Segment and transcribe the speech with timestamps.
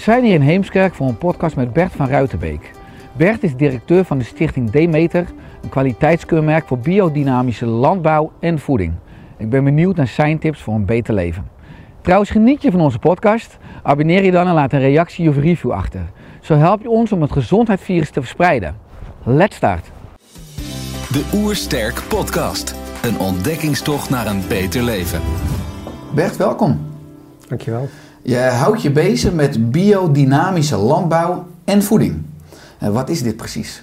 [0.00, 2.70] Zijn hier in Heemskerk voor een podcast met Bert van Ruitenbeek.
[3.16, 5.26] Bert is directeur van de stichting Demeter,
[5.62, 8.92] een kwaliteitskeurmerk voor biodynamische landbouw en voeding.
[9.36, 11.48] Ik ben benieuwd naar zijn tips voor een beter leven.
[12.00, 13.58] Trouwens, geniet je van onze podcast?
[13.82, 16.00] Abonneer je dan en laat een reactie of review achter.
[16.40, 18.76] Zo help je ons om het gezondheidsvirus te verspreiden.
[19.22, 19.90] Let's start!
[21.12, 22.74] De Oersterk Podcast.
[23.02, 25.20] Een ontdekkingstocht naar een beter leven.
[26.14, 26.80] Bert, welkom.
[27.48, 27.88] Dankjewel.
[28.22, 32.22] Je houdt je bezig met biodynamische landbouw en voeding.
[32.78, 33.82] En wat is dit precies?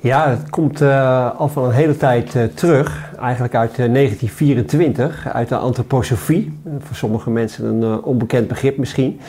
[0.00, 5.28] Ja, het komt eh, al van een hele tijd eh, terug, eigenlijk uit eh, 1924,
[5.32, 6.58] uit de antroposofie.
[6.64, 9.20] Eh, voor sommige mensen een eh, onbekend begrip misschien.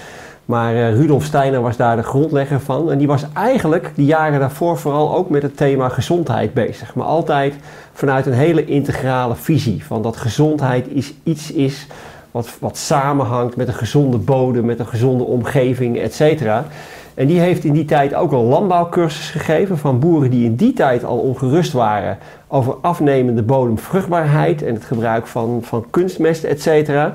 [0.45, 2.91] Maar eh, Rudolf Steiner was daar de grondlegger van.
[2.91, 6.95] En die was eigenlijk de jaren daarvoor vooral ook met het thema gezondheid bezig.
[6.95, 7.53] Maar altijd
[7.93, 9.85] vanuit een hele integrale visie.
[9.85, 11.87] Van dat gezondheid is iets is
[12.35, 16.65] wat, wat samenhangt met een gezonde bodem, met een gezonde omgeving, et cetera.
[17.13, 20.73] En die heeft in die tijd ook een landbouwcursus gegeven van boeren die in die
[20.73, 27.13] tijd al ongerust waren over afnemende bodemvruchtbaarheid en het gebruik van, van kunstmest, et cetera.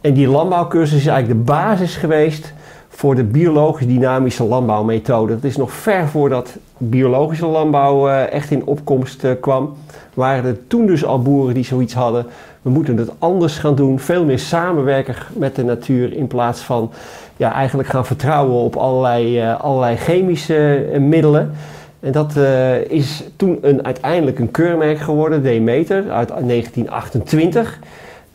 [0.00, 2.52] En die landbouwcursus is eigenlijk de basis geweest
[2.88, 5.34] voor de biologisch dynamische landbouwmethode.
[5.34, 9.74] Dat is nog ver voordat biologische landbouw eh, echt in opkomst eh, kwam.
[10.14, 12.26] Waren er toen dus al boeren die zoiets hadden.
[12.64, 13.98] We moeten het anders gaan doen.
[13.98, 16.90] Veel meer samenwerken met de natuur in plaats van
[17.36, 21.52] ja, eigenlijk gaan vertrouwen op allerlei, eh, allerlei chemische eh, middelen.
[22.00, 27.78] En dat eh, is toen een, uiteindelijk een keurmerk geworden, Demeter, uit 1928.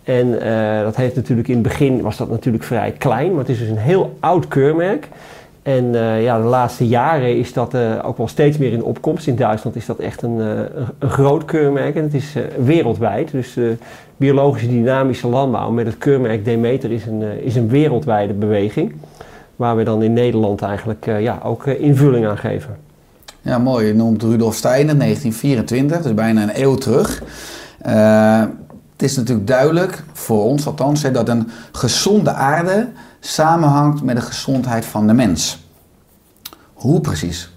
[0.04, 0.32] En
[0.84, 3.70] dat heeft natuurlijk in het begin was dat natuurlijk vrij klein, maar het is dus
[3.70, 5.08] een heel oud keurmerk.
[5.64, 9.28] En eh, ja, de laatste jaren is dat eh, ook wel steeds meer in opkomst.
[9.28, 13.32] In Duitsland is dat echt een, eh, een, groot keurmerk en het is wereldwijd.
[13.32, 13.58] Dus
[14.18, 18.96] biologische dynamische landbouw met het keurmerk Demeter is een, is een wereldwijde beweging.
[19.56, 22.78] Waar we dan in Nederland eigenlijk ja, ook invulling aan geven.
[23.42, 23.88] Ja, mooi.
[23.88, 27.24] Je noemt Rudolf Steiner, 1924, dus bijna een eeuw terug.
[28.92, 32.88] Het is natuurlijk duidelijk, voor ons althans, dat een gezonde aarde
[33.20, 35.60] samenhangt met de gezondheid van de mens.
[36.74, 37.50] Hoe precies?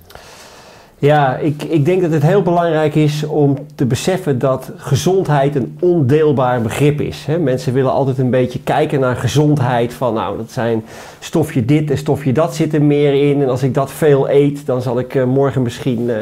[1.03, 5.77] Ja, ik, ik denk dat het heel belangrijk is om te beseffen dat gezondheid een
[5.81, 7.25] ondeelbaar begrip is.
[7.27, 7.39] Hè.
[7.39, 9.95] Mensen willen altijd een beetje kijken naar gezondheid.
[9.95, 10.85] Van nou, dat zijn
[11.19, 13.43] stofje dit en stofje dat zit er meer in.
[13.43, 16.17] En als ik dat veel eet, dan zal ik eh, morgen misschien eh,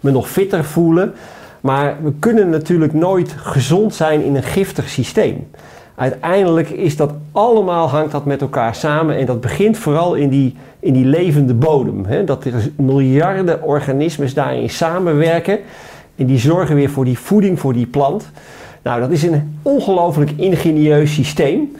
[0.00, 1.14] me nog fitter voelen.
[1.60, 5.48] Maar we kunnen natuurlijk nooit gezond zijn in een giftig systeem.
[5.96, 9.16] Uiteindelijk is dat allemaal, hangt dat met elkaar samen.
[9.16, 12.04] En dat begint vooral in die, in die levende bodem.
[12.06, 12.24] Hè?
[12.24, 15.58] Dat er miljarden organismen daarin samenwerken.
[16.16, 18.30] En die zorgen weer voor die voeding voor die plant.
[18.82, 21.76] Nou, dat is een ongelooflijk ingenieus systeem.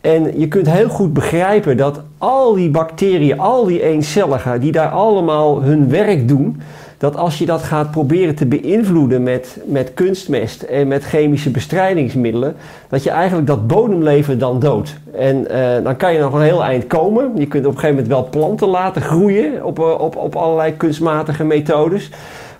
[0.00, 4.90] En je kunt heel goed begrijpen dat al die bacteriën, al die eencelligen, die daar
[4.90, 6.60] allemaal hun werk doen,
[6.98, 12.56] dat als je dat gaat proberen te beïnvloeden met, met kunstmest en met chemische bestrijdingsmiddelen,
[12.88, 14.96] dat je eigenlijk dat bodemleven dan doodt.
[15.14, 17.32] En eh, dan kan je nog een heel eind komen.
[17.34, 20.76] Je kunt op een gegeven moment wel planten laten groeien op, eh, op, op allerlei
[20.76, 22.10] kunstmatige methodes.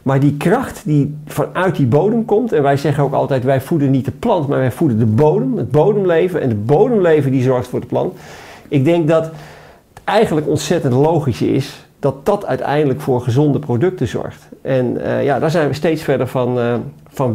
[0.03, 3.91] Maar die kracht die vanuit die bodem komt, en wij zeggen ook altijd, wij voeden
[3.91, 6.41] niet de plant, maar wij voeden de bodem, het bodemleven.
[6.41, 8.15] En de bodemleven die zorgt voor de plant.
[8.69, 9.35] Ik denk dat het
[10.05, 14.49] eigenlijk ontzettend logisch is dat dat uiteindelijk voor gezonde producten zorgt.
[14.63, 16.75] En eh, ja, daar zijn we steeds verder van, eh,
[17.09, 17.35] van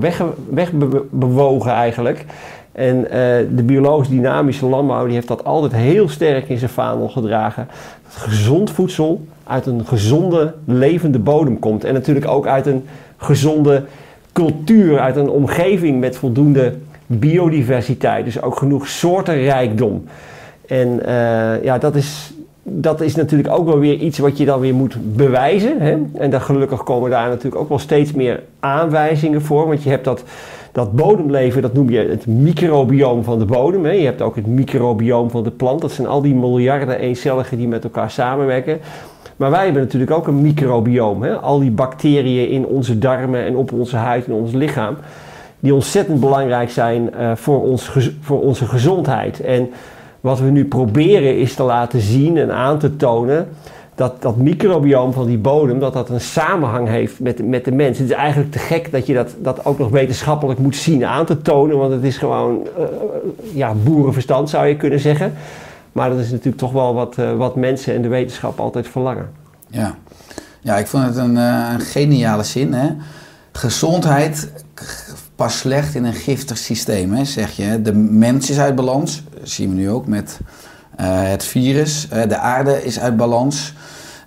[0.50, 2.26] wegbewogen eigenlijk.
[2.72, 7.10] En eh, de biologisch dynamische landbouw die heeft dat altijd heel sterk in zijn vaandel
[7.10, 7.68] gedragen.
[8.04, 11.84] Dat gezond voedsel uit een gezonde, levende bodem komt.
[11.84, 12.86] En natuurlijk ook uit een
[13.18, 13.84] gezonde
[14.34, 16.74] cultuur, uit een omgeving met voldoende
[17.06, 18.26] biodiversiteit.
[18.26, 20.04] Dus ook genoeg soortenrijkdom.
[20.68, 21.02] En
[21.64, 25.16] ja, dat is dat is natuurlijk ook wel weer iets wat je dan weer moet
[25.16, 25.80] bewijzen.
[25.80, 25.98] Hè?
[26.14, 29.68] En dan gelukkig komen daar natuurlijk ook wel steeds meer aanwijzingen voor.
[29.68, 30.24] Want je hebt dat,
[30.72, 33.86] dat bodemleven, dat noem je het microbioom van de bodem.
[33.86, 33.92] Hè?
[33.92, 35.82] Je hebt ook het microbioom van de plant.
[35.82, 38.80] Dat zijn al die miljarden eencelligen die met elkaar samenwerken.
[39.36, 41.24] Maar wij hebben natuurlijk ook een microbioom.
[41.24, 41.36] Hè?
[41.36, 44.98] Al die bacteriën in onze darmen en op onze huid en ons lichaam.
[45.60, 47.92] Die ontzettend belangrijk zijn uh, voor, ons,
[48.22, 49.40] voor onze gezondheid.
[49.40, 49.70] En
[50.22, 53.48] wat we nu proberen is te laten zien en aan te tonen
[53.96, 57.98] dat dat microbioom van die bodem, dat dat een samenhang heeft met, met de mens.
[57.98, 61.26] Het is eigenlijk te gek dat je dat, dat ook nog wetenschappelijk moet zien aan
[61.26, 62.86] te tonen, want het is gewoon uh,
[63.54, 65.34] ja, boerenverstand zou je kunnen zeggen.
[65.92, 69.30] Maar dat is natuurlijk toch wel wat, uh, wat mensen en de wetenschap altijd verlangen.
[69.68, 69.96] Ja,
[70.62, 72.74] ja ik vond het een, een geniale zin.
[72.74, 72.90] Hè?
[73.52, 74.52] Gezondheid
[75.36, 77.82] past slecht in een giftig systeem, hè, zeg je.
[77.82, 80.40] De mens is uit balans, zien we nu ook met
[81.00, 82.08] uh, het virus.
[82.14, 83.74] Uh, de aarde is uit balans.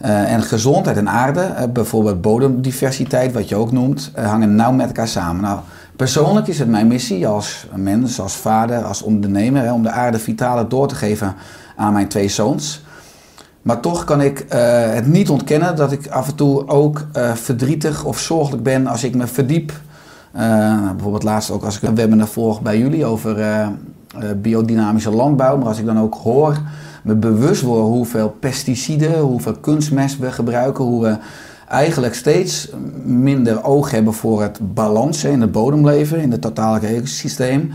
[0.05, 5.09] Uh, en gezondheid en aarde, bijvoorbeeld bodemdiversiteit, wat je ook noemt, hangen nauw met elkaar
[5.09, 5.43] samen.
[5.43, 5.59] Nou,
[5.97, 10.19] persoonlijk is het mijn missie als mens, als vader, als ondernemer, hè, om de aarde
[10.19, 11.35] vitaler door te geven
[11.77, 12.85] aan mijn twee zoons.
[13.63, 18.19] Maar toch kan ik het niet ontkennen dat ik af en toe ook verdrietig of
[18.19, 19.73] zorgelijk ben als ik me verdiep
[20.93, 23.37] bijvoorbeeld laatst ook als ik een webinar volg bij jullie over
[24.37, 25.57] biodynamische landbouw.
[25.57, 26.59] Maar als ik dan ook hoor,
[27.03, 30.85] me bewust word hoeveel pesticiden, hoeveel kunstmest we gebruiken.
[30.85, 31.17] Hoe we
[31.69, 32.71] eigenlijk steeds
[33.05, 37.73] minder oog hebben voor het balans in het bodemleven, in het totale ecosysteem.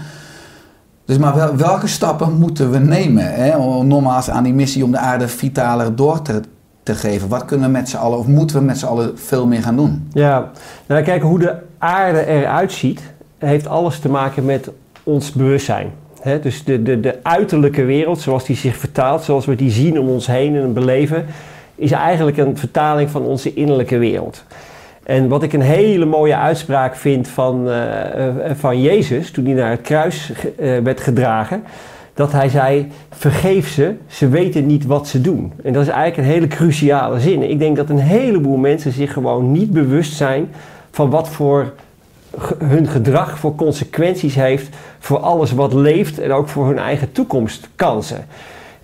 [1.06, 4.92] Dus maar wel, welke stappen moeten we nemen hè, om nogmaals aan die missie om
[4.92, 6.42] de aarde vitaler door te,
[6.84, 7.30] te geven?
[7.30, 9.76] Wat kunnen we met z'n allen, of moeten we met z'n allen veel meer gaan
[9.76, 10.10] doen?
[10.14, 10.52] Ja,
[10.88, 13.02] nou kijken hoe de aarde eruit ziet,
[13.38, 14.70] heeft alles te maken met
[15.04, 15.92] ons bewustzijn.
[16.42, 20.08] Dus de, de, de uiterlijke wereld, zoals die zich vertaalt, zoals we die zien om
[20.08, 21.26] ons heen en beleven,
[21.76, 24.44] is eigenlijk een vertaling van onze innerlijke wereld.
[25.04, 27.76] En wat ik een hele mooie uitspraak vind van, uh,
[28.54, 31.64] van Jezus, toen hij naar het kruis uh, werd gedragen,
[32.14, 35.54] dat hij zei: Vergeef ze, ze weten niet wat ze doen.
[35.64, 37.50] En dat is eigenlijk een hele cruciale zin.
[37.50, 40.50] Ik denk dat een heleboel mensen zich gewoon niet bewust zijn
[40.92, 41.74] van wat voor
[42.64, 48.26] hun gedrag voor consequenties heeft voor alles wat leeft en ook voor hun eigen toekomstkansen.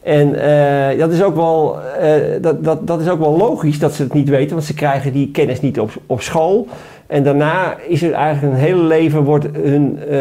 [0.04, 2.12] En uh, dat, is ook wel, uh,
[2.42, 5.14] dat, dat, dat is ook wel logisch dat ze het niet weten, want ze krijgen
[5.14, 6.68] die kennis niet op, op school.
[7.08, 10.16] En daarna is het eigenlijk een hele leven, wordt hun, uh,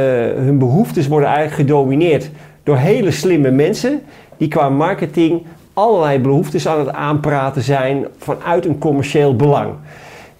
[0.44, 2.31] hun behoeftes worden eigenlijk gedomineerd
[2.62, 4.00] door hele slimme mensen
[4.37, 5.43] die qua marketing
[5.73, 9.73] allerlei behoeftes aan het aanpraten zijn vanuit een commercieel belang.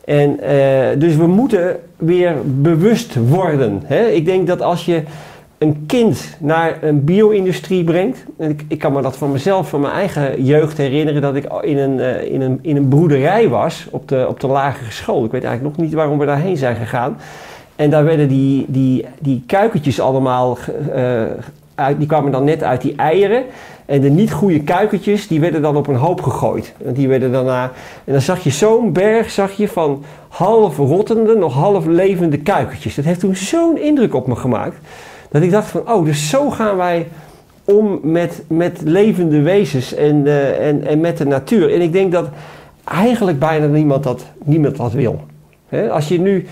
[0.05, 3.83] En uh, dus we moeten weer bewust worden.
[3.85, 4.07] Hè?
[4.07, 5.03] Ik denk dat als je
[5.59, 8.25] een kind naar een bio-industrie brengt.
[8.39, 11.53] En ik, ik, kan me dat van mezelf, van mijn eigen jeugd herinneren, dat ik
[11.61, 15.25] in een, uh, in een, in een broederij was op de, op de lagere school.
[15.25, 17.17] Ik weet eigenlijk nog niet waarom we daarheen zijn gegaan.
[17.77, 20.59] En daar werden die, die, die kuikentjes allemaal,
[20.95, 21.23] uh,
[21.75, 23.45] uit, die kwamen dan net uit die eieren.
[23.87, 26.73] En de niet goede kuikentjes, die werden dan op een hoop gegooid.
[26.85, 27.73] En die werden daarna.
[28.05, 32.95] En dan zag je zo'n berg zag je van half rottende, nog half levende kuikentjes.
[32.95, 34.77] Dat heeft toen zo'n indruk op me gemaakt.
[35.31, 37.07] Dat ik dacht van, oh, dus zo gaan wij
[37.65, 41.75] om met, met levende wezens en, uh, en, en met de natuur.
[41.75, 42.29] En ik denk dat
[42.85, 45.21] eigenlijk bijna niemand dat, niemand dat wil.
[45.91, 46.47] Als je nu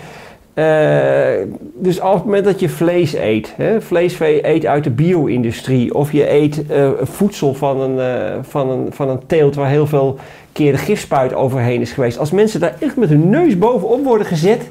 [1.73, 6.11] dus op het moment dat je vlees eet, hè, vleesvee eet uit de bio-industrie, of
[6.11, 10.17] je eet uh, voedsel van een, uh, van, een, van een teelt waar heel veel
[10.51, 12.17] keer de gifspuit overheen is geweest.
[12.17, 14.69] Als mensen daar echt met hun neus bovenop worden gezet,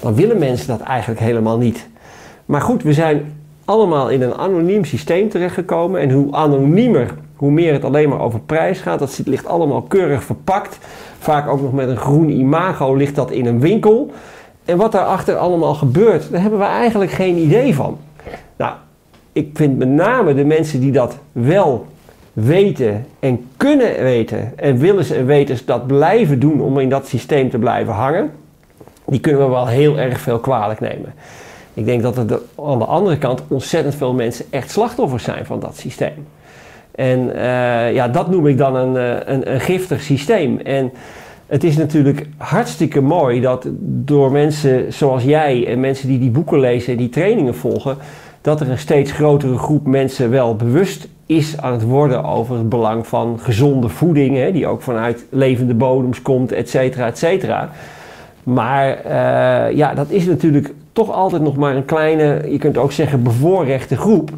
[0.00, 1.88] dan willen mensen dat eigenlijk helemaal niet.
[2.44, 3.32] Maar goed, we zijn
[3.64, 6.00] allemaal in een anoniem systeem terechtgekomen.
[6.00, 8.98] En hoe anoniemer, hoe meer het alleen maar over prijs gaat.
[8.98, 10.78] Dat ligt allemaal keurig verpakt.
[11.18, 14.10] Vaak ook nog met een groen imago ligt dat in een winkel.
[14.70, 17.98] En wat daarachter allemaal gebeurt, daar hebben we eigenlijk geen idee van.
[18.56, 18.74] Nou,
[19.32, 21.86] ik vind met name de mensen die dat wel
[22.32, 27.08] weten en kunnen weten en willen en weten ze dat blijven doen om in dat
[27.08, 28.30] systeem te blijven hangen,
[29.06, 31.14] die kunnen we wel heel erg veel kwalijk nemen.
[31.74, 35.60] Ik denk dat er aan de andere kant ontzettend veel mensen echt slachtoffers zijn van
[35.60, 36.26] dat systeem.
[36.94, 38.94] En uh, ja, dat noem ik dan een,
[39.32, 40.58] een, een giftig systeem.
[40.58, 40.92] En
[41.50, 46.60] het is natuurlijk hartstikke mooi dat door mensen zoals jij en mensen die die boeken
[46.60, 47.96] lezen en die trainingen volgen,
[48.40, 52.68] dat er een steeds grotere groep mensen wel bewust is aan het worden over het
[52.68, 57.70] belang van gezonde voeding, hè, die ook vanuit levende bodems komt, et cetera, et cetera.
[58.42, 62.92] Maar uh, ja, dat is natuurlijk toch altijd nog maar een kleine, je kunt ook
[62.92, 64.30] zeggen, bevoorrechte groep.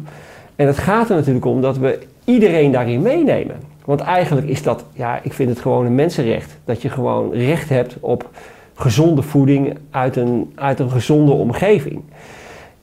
[0.55, 3.55] En het gaat er natuurlijk om dat we iedereen daarin meenemen.
[3.85, 6.57] Want eigenlijk is dat, ja, ik vind het gewoon een mensenrecht.
[6.65, 8.29] Dat je gewoon recht hebt op
[8.73, 12.01] gezonde voeding uit een, uit een gezonde omgeving.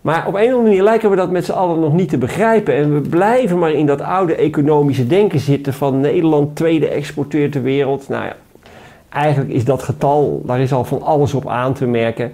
[0.01, 2.19] Maar op een of andere manier lijken we dat met z'n allen nog niet te
[2.19, 2.75] begrijpen.
[2.75, 7.63] En we blijven maar in dat oude economische denken zitten van Nederland tweede exporteur ter
[7.63, 8.09] wereld.
[8.09, 8.37] Nou ja,
[9.09, 12.33] eigenlijk is dat getal, daar is al van alles op aan te merken.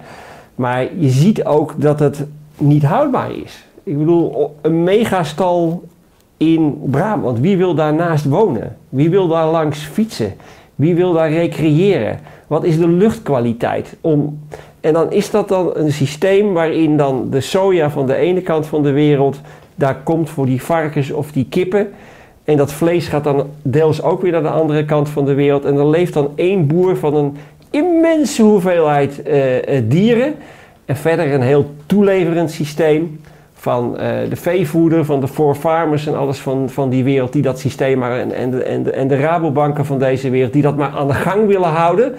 [0.55, 2.25] Maar je ziet ook dat het
[2.57, 3.65] niet houdbaar is.
[3.83, 5.83] Ik bedoel, een megastal
[6.37, 8.77] in Brabant, wie wil daarnaast wonen?
[8.89, 10.33] Wie wil daar langs fietsen?
[10.75, 12.19] Wie wil daar recreëren?
[12.47, 13.95] Wat is de luchtkwaliteit?
[14.01, 14.39] Om,
[14.79, 18.65] en dan is dat dan een systeem waarin dan de soja van de ene kant
[18.65, 19.39] van de wereld
[19.75, 21.87] daar komt voor die varkens of die kippen.
[22.43, 25.65] En dat vlees gaat dan deels ook weer naar de andere kant van de wereld.
[25.65, 27.37] En dan leeft dan één boer van een
[27.69, 30.35] immense hoeveelheid eh, eh, dieren.
[30.85, 33.19] En verder een heel toeleverend systeem
[33.67, 37.41] van eh, de veevoeder, van de four farmers en alles van, van die wereld die
[37.41, 40.89] dat systeem maar en, en, en, en de Rabobanken van deze wereld die dat maar
[40.89, 42.15] aan de gang willen houden,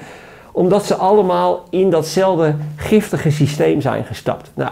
[0.53, 4.51] omdat ze allemaal in datzelfde giftige systeem zijn gestapt.
[4.55, 4.71] Nou,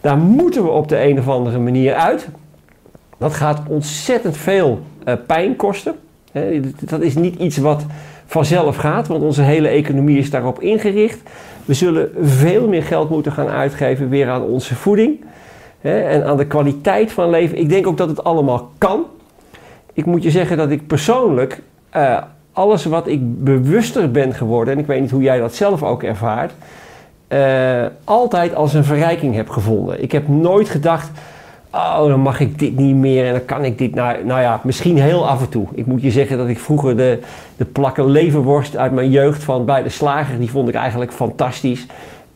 [0.00, 2.28] daar moeten we op de een of andere manier uit.
[3.18, 5.94] Dat gaat ontzettend veel uh, pijn kosten.
[6.80, 7.84] Dat is niet iets wat
[8.26, 11.20] vanzelf gaat, want onze hele economie is daarop ingericht.
[11.64, 15.20] We zullen veel meer geld moeten gaan uitgeven weer aan onze voeding
[15.82, 17.58] en aan de kwaliteit van leven.
[17.58, 19.04] Ik denk ook dat het allemaal kan.
[19.92, 21.62] Ik moet je zeggen dat ik persoonlijk
[21.96, 22.18] uh,
[22.52, 26.02] alles wat ik bewuster ben geworden, en ik weet niet hoe jij dat zelf ook
[26.02, 26.52] ervaart,
[27.28, 30.02] uh, altijd als een verrijking heb gevonden.
[30.02, 31.10] Ik heb nooit gedacht,
[31.72, 33.94] oh dan mag ik dit niet meer en dan kan ik dit.
[33.94, 35.66] Nou, nou ja, misschien heel af en toe.
[35.74, 37.18] Ik moet je zeggen dat ik vroeger de,
[37.56, 41.86] de plakken leverworst uit mijn jeugd van bij de slager, die vond ik eigenlijk fantastisch.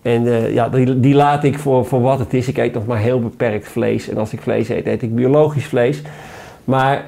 [0.06, 2.48] En uh, ja, die, die, laat ik voor, voor wat het is.
[2.48, 4.08] Ik eet nog maar heel beperkt vlees.
[4.08, 6.02] En als ik vlees eet, eet ik biologisch vlees.
[6.64, 7.04] Maar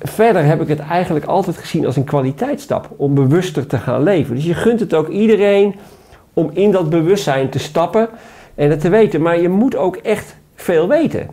[0.00, 4.34] verder heb ik het eigenlijk altijd gezien als een kwaliteitsstap om bewuster te gaan leven.
[4.34, 5.74] Dus je gunt het ook iedereen
[6.32, 8.08] om in dat bewustzijn te stappen
[8.54, 9.22] en het te weten.
[9.22, 11.28] Maar je moet ook echt veel weten.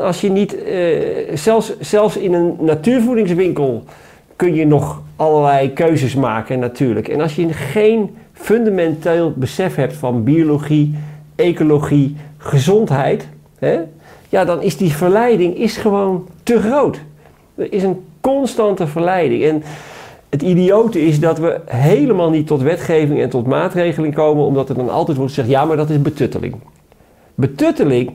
[0.00, 0.98] Als je niet, uh,
[1.34, 3.84] zelfs, zelfs in een natuurvoedingswinkel
[4.36, 7.08] kun je nog allerlei keuzes maken natuurlijk.
[7.08, 10.94] En als je geen fundamenteel besef hebt van biologie,
[11.34, 13.28] ecologie, gezondheid,
[13.58, 13.78] hè,
[14.28, 17.00] ja, dan is die verleiding is gewoon te groot.
[17.54, 19.44] Er is een constante verleiding.
[19.44, 19.62] En
[20.28, 24.74] het idiote is dat we helemaal niet tot wetgeving en tot maatregeling komen, omdat er
[24.74, 26.54] dan altijd wordt gezegd: ja, maar dat is betutteling.
[27.34, 28.12] Betutteling,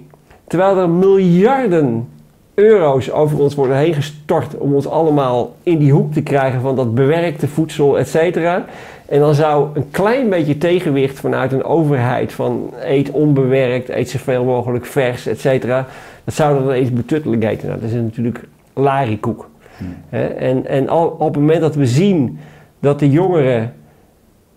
[0.47, 2.07] terwijl er miljarden
[2.53, 6.75] euro's over ons worden heen gestort om ons allemaal in die hoek te krijgen van
[6.75, 8.65] dat bewerkte voedsel, et cetera.
[9.11, 14.43] En dan zou een klein beetje tegenwicht vanuit een overheid van eet onbewerkt, eet zoveel
[14.43, 15.87] mogelijk vers, et cetera.
[16.23, 17.67] Dat zou dan eens betutteling heten.
[17.67, 19.49] Nou, dat is natuurlijk larikoek.
[19.77, 19.95] Hmm.
[20.37, 22.39] En, en al, op het moment dat we zien
[22.79, 23.73] dat de jongeren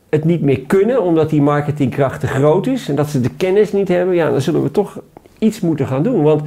[0.09, 3.73] het niet meer kunnen, omdat die marketingkracht te groot is en dat ze de kennis
[3.73, 5.01] niet hebben, ja, dan zullen we toch
[5.39, 6.23] iets moeten gaan doen.
[6.23, 6.43] Want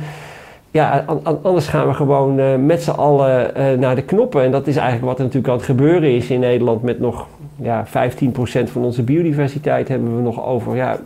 [0.72, 1.06] ja,
[1.42, 4.44] anders gaan we gewoon uh, met z'n allen uh, naar de knoppen.
[4.44, 7.28] En dat is eigenlijk wat er natuurlijk aan het gebeuren is in Nederland met nog
[7.62, 7.90] ja, 15%
[8.64, 10.76] van onze biodiversiteit hebben we nog over.
[10.76, 11.00] Ja,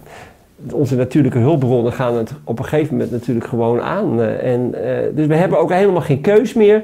[0.74, 4.20] onze natuurlijke hulpbronnen gaan het op een gegeven moment natuurlijk gewoon aan.
[4.20, 4.72] Uh, en,
[5.15, 6.84] dus we hebben ook helemaal geen keus meer.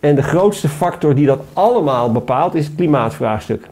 [0.00, 3.68] En de grootste factor die dat allemaal bepaalt is het klimaatvraagstuk.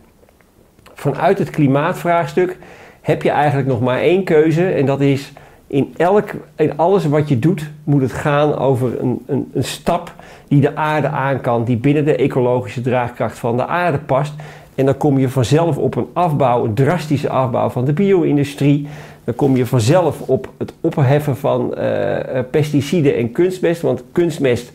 [0.95, 2.59] Vanuit het klimaatvraagstuk
[3.00, 5.33] heb je eigenlijk nog maar één keuze en dat is
[5.66, 10.14] in, elk, in alles wat je doet, moet het gaan over een, een, een stap
[10.49, 14.35] die de aarde aan kan, die binnen de ecologische draagkracht van de aarde past.
[14.75, 18.88] En dan kom je vanzelf op een afbouw, een drastische afbouw van de bio-industrie.
[19.25, 22.19] Dan kom je vanzelf op het opheffen van uh,
[22.50, 23.81] pesticiden en kunstmest.
[23.81, 24.71] Want kunstmest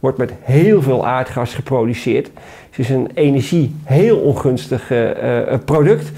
[0.00, 2.30] wordt met heel veel aardgas geproduceerd.
[2.70, 5.08] Het is een energie heel ongunstig uh,
[5.64, 6.10] product.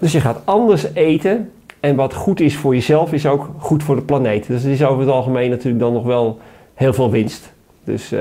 [0.00, 1.50] dus je gaat anders eten.
[1.80, 4.46] En wat goed is voor jezelf, is ook goed voor de planeet.
[4.46, 6.40] Dus het is over het algemeen natuurlijk dan nog wel
[6.74, 7.52] heel veel winst.
[7.84, 8.12] Dus.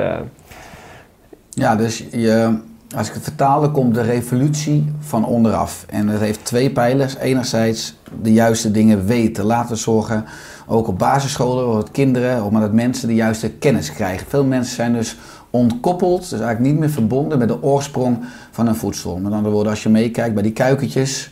[1.50, 2.58] Ja, dus je,
[2.96, 5.86] als ik het vertaal, komt de revolutie van onderaf.
[5.90, 7.16] En het heeft twee pijlers.
[7.16, 9.46] Enerzijds de juiste dingen weten.
[9.46, 10.25] Laten zorgen,
[10.68, 14.28] ook op basisscholen, dat kinderen, maar dat mensen de juiste kennis krijgen.
[14.28, 15.18] Veel mensen zijn dus
[15.50, 18.20] ontkoppeld, dus eigenlijk niet meer verbonden met de oorsprong
[18.52, 19.18] van een voedsel.
[19.18, 21.32] Met andere woorden, als je meekijkt bij die kuikentjes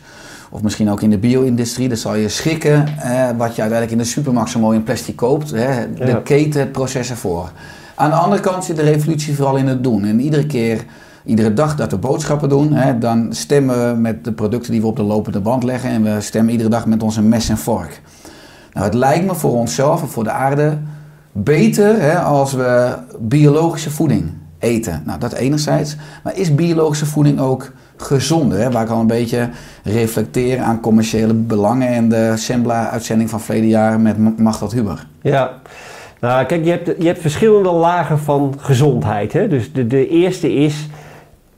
[0.50, 3.98] of misschien ook in de bio-industrie, dan zal je schrikken eh, wat je uiteindelijk in
[3.98, 5.50] de supermarkt zo mooi in plastic koopt.
[5.50, 6.20] Hè, de ja.
[6.24, 7.50] keten, het proces ervoor.
[7.94, 10.04] Aan de andere kant zit de revolutie vooral in het doen.
[10.04, 10.84] En iedere keer,
[11.24, 14.86] iedere dag dat we boodschappen doen, hè, dan stemmen we met de producten die we
[14.86, 15.90] op de lopende band leggen.
[15.90, 18.02] En we stemmen iedere dag met onze mes en vork.
[18.72, 20.78] Nou, het lijkt me voor onszelf en voor de aarde
[21.32, 25.02] beter hè, als we biologische voeding eten.
[25.06, 25.96] Nou, dat enerzijds.
[26.22, 28.58] Maar is biologische voeding ook gezonder?
[28.58, 28.70] Hè?
[28.70, 29.48] Waar ik al een beetje
[29.82, 35.06] reflecteer aan commerciële belangen en de Sembla-uitzending van verleden jaar met Machtel Huber.
[35.20, 35.52] Ja,
[36.20, 39.32] nou kijk, je hebt, je hebt verschillende lagen van gezondheid.
[39.32, 39.48] Hè?
[39.48, 40.88] Dus de, de eerste is,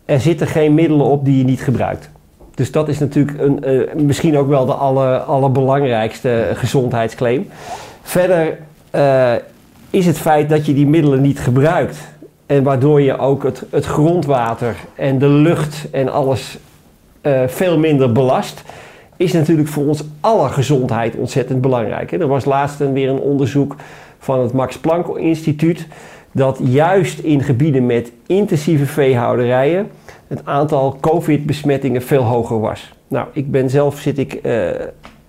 [0.07, 2.11] er zitten geen middelen op die je niet gebruikt.
[2.55, 7.49] Dus dat is natuurlijk een, eh, misschien ook wel de aller, allerbelangrijkste gezondheidsclaim.
[8.03, 8.59] Verder
[8.91, 9.33] eh,
[9.91, 11.99] is het feit dat je die middelen niet gebruikt.
[12.47, 16.59] En waardoor je ook het, het grondwater en de lucht en alles
[17.21, 18.63] eh, veel minder belast.
[19.17, 22.11] Is natuurlijk voor ons alle gezondheid ontzettend belangrijk.
[22.11, 22.19] Hè?
[22.19, 23.77] Er was laatst weer een onderzoek
[24.19, 25.87] van het Max Planck Instituut.
[26.37, 29.89] Dat juist in gebieden met intensieve veehouderijen
[30.27, 32.93] het aantal COVID-besmettingen veel hoger was.
[33.09, 34.67] Nou, ik ben zelf zit ik uh,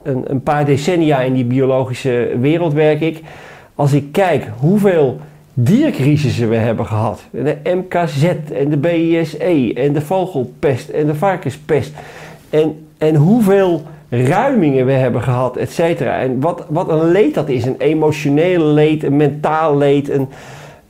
[0.04, 3.22] een, een, paar decennia in die biologische wereld werk ik.
[3.76, 5.20] Als ik kijk hoeveel
[5.54, 7.24] diercrisissen we hebben gehad.
[7.32, 8.24] De MKZ
[8.54, 11.94] en de BISE en de vogelpest en de varkenspest.
[12.50, 16.20] En, en hoeveel ruimingen we hebben gehad, et cetera.
[16.20, 17.66] En wat, wat een leed dat is.
[17.66, 20.28] Een emotionele leed, een mentaal leed, een,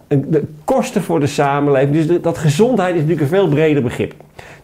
[0.08, 2.06] de kosten voor de samenleving.
[2.06, 4.14] Dus dat gezondheid is natuurlijk een veel breder begrip.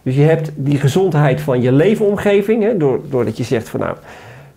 [0.02, 2.76] Dus je hebt die gezondheid van je leefomgeving, hè,
[3.08, 3.96] doordat je zegt van nou,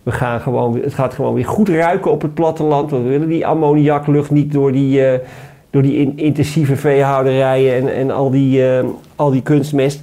[0.02, 2.90] we gaan gewoon, het gaat gewoon weer goed ruiken op het platteland.
[2.90, 5.12] We willen die ammoniaklucht niet door die, uh,
[5.70, 8.84] door die intensieve veehouderijen en, en al, die, uh,
[9.16, 10.00] al die kunstmest.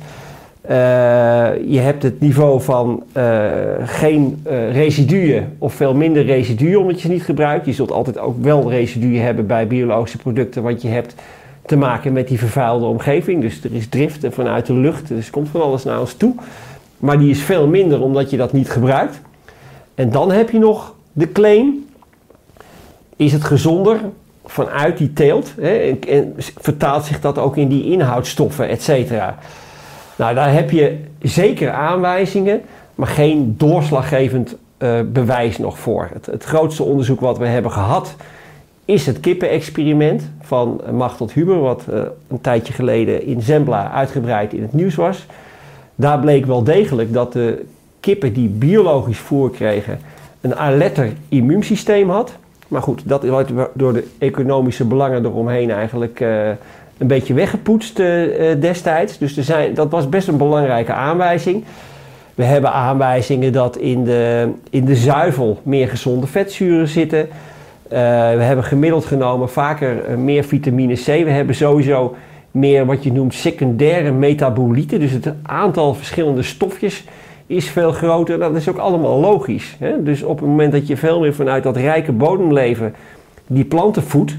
[0.69, 0.71] Uh,
[1.67, 3.03] je hebt het niveau van
[3.83, 7.65] geen residuen of veel minder residuen omdat je ze niet gebruikt.
[7.65, 11.15] Je zult altijd ook wel residuen hebben bij biologische producten, want je hebt
[11.65, 13.41] te maken met die vervuilde omgeving.
[13.41, 16.33] Dus er is drift vanuit de lucht, dus komt van alles naar ons toe.
[16.97, 19.21] Maar die is veel minder omdat je dat niet gebruikt.
[19.95, 21.85] En dan heb je nog de claim.
[23.15, 23.99] Is het gezonder
[24.45, 25.53] vanuit die teelt?
[25.59, 29.37] Hè, en, vertaalt zich dat ook in die inhoudstoffen, et cetera?
[30.15, 32.61] Nou, daar heb je zeker aanwijzingen,
[32.95, 36.09] maar geen doorslaggevend uh, bewijs nog voor.
[36.13, 38.15] Het, het, grootste onderzoek wat we hebben gehad
[38.85, 44.61] is het kippenexperiment van Machteld Huber, wat uh, een tijdje geleden in Zembla uitgebreid in
[44.61, 45.25] het nieuws was.
[45.95, 47.65] Daar bleek wel degelijk dat de
[47.99, 49.99] kippen die biologisch voer kregen
[50.41, 52.33] een alerter immuunsysteem had.
[52.67, 56.25] Maar goed, dat wordt door de economische belangen eromheen eigenlijk
[56.97, 58.27] een beetje weggepoetst uh,
[58.59, 59.17] destijds.
[59.17, 61.63] Dus er zijn, dat was best een belangrijke aanwijzing.
[62.35, 67.19] We hebben aanwijzingen dat in de, in de zuivel meer gezonde vetzuren zitten.
[67.19, 67.29] Uh,
[68.35, 71.05] we hebben gemiddeld genomen vaker meer vitamine C.
[71.05, 72.15] We hebben sowieso
[72.51, 74.99] meer wat je noemt secundaire metabolieten.
[74.99, 77.03] Dus het aantal verschillende stofjes
[77.47, 78.39] is veel groter.
[78.39, 79.75] Dat is ook allemaal logisch.
[79.79, 80.03] Hè?
[80.03, 82.95] Dus op het moment dat je veel meer vanuit dat rijke bodemleven
[83.47, 84.37] die planten voedt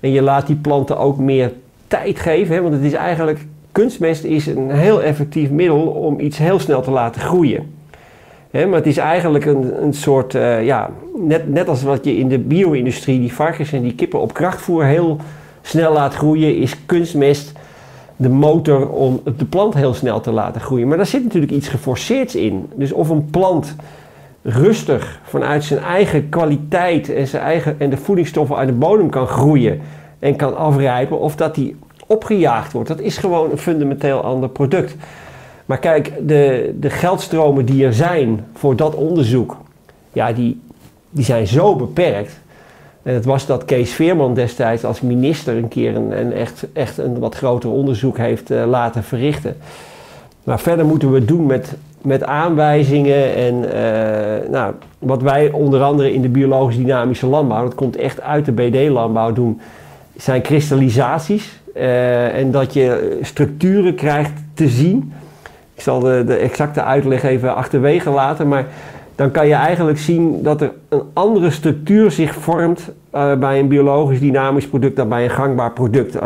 [0.00, 1.52] en je laat die planten ook meer
[2.00, 2.62] tijd geven, hè?
[2.62, 6.90] want het is eigenlijk kunstmest is een heel effectief middel om iets heel snel te
[6.90, 7.74] laten groeien.
[8.50, 12.28] Maar het is eigenlijk een, een soort, uh, ja, net, net als wat je in
[12.28, 15.18] de bio-industrie die varkens en die kippen op krachtvoer heel
[15.62, 17.52] snel laat groeien, is kunstmest
[18.16, 20.88] de motor om de plant heel snel te laten groeien.
[20.88, 22.70] Maar daar zit natuurlijk iets geforceerds in.
[22.74, 23.76] Dus of een plant
[24.42, 29.26] rustig vanuit zijn eigen kwaliteit en, zijn eigen, en de voedingsstoffen uit de bodem kan
[29.26, 29.80] groeien
[30.22, 34.96] en kan afrijpen, of dat die opgejaagd wordt, dat is gewoon een fundamenteel ander product.
[35.66, 39.56] Maar kijk, de, de geldstromen die er zijn voor dat onderzoek,
[40.12, 40.60] ja, die,
[41.10, 42.40] die zijn zo beperkt.
[43.02, 46.98] En het was dat Kees Veerman destijds als minister een keer een, een echt, echt
[46.98, 49.56] een wat groter onderzoek heeft uh, laten verrichten.
[50.44, 55.82] Maar verder moeten we het doen met, met aanwijzingen en uh, nou, wat wij onder
[55.82, 59.60] andere in de biologisch dynamische landbouw, dat komt echt uit de BD-landbouw doen,
[60.16, 61.60] zijn kristallisaties.
[61.76, 65.12] Uh, en dat je structuren krijgt te zien.
[65.74, 68.66] Ik zal de, de exacte uitleg even achterwege laten, maar
[69.14, 73.68] dan kan je eigenlijk zien dat er een andere structuur zich vormt uh, bij een
[73.68, 76.14] biologisch dynamisch product dan bij een gangbaar product.
[76.14, 76.22] Uh,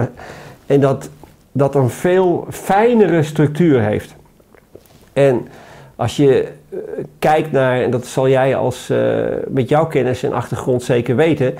[0.66, 1.10] en dat
[1.52, 4.14] dat een veel fijnere structuur heeft.
[5.12, 5.48] En
[5.96, 6.48] als je
[7.18, 8.92] kijkt naar, en dat zal jij als
[9.48, 11.54] met jouw kennis en achtergrond zeker weten,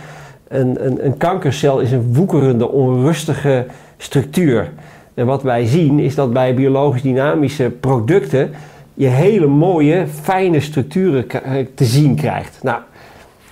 [0.49, 4.73] een, een, een kankercel is een woekerende, onrustige structuur.
[5.15, 8.51] En wat wij zien is dat bij biologisch dynamische producten
[8.95, 11.27] je hele mooie, fijne structuren
[11.75, 12.59] te zien krijgt.
[12.63, 12.81] Nou,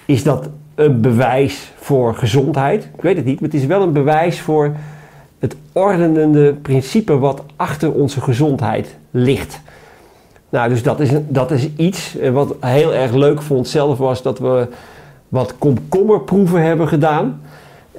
[0.06, 2.88] is dat een bewijs voor gezondheid?
[2.96, 4.72] Ik weet het niet, maar het is wel een bewijs voor
[5.38, 9.60] het ordenende principe wat achter onze gezondheid ligt.
[10.48, 14.22] Nou, dus dat is, dat is iets eh, wat heel erg leuk vond zelf was
[14.22, 14.66] dat we
[15.34, 17.40] wat komkommerproeven hebben gedaan.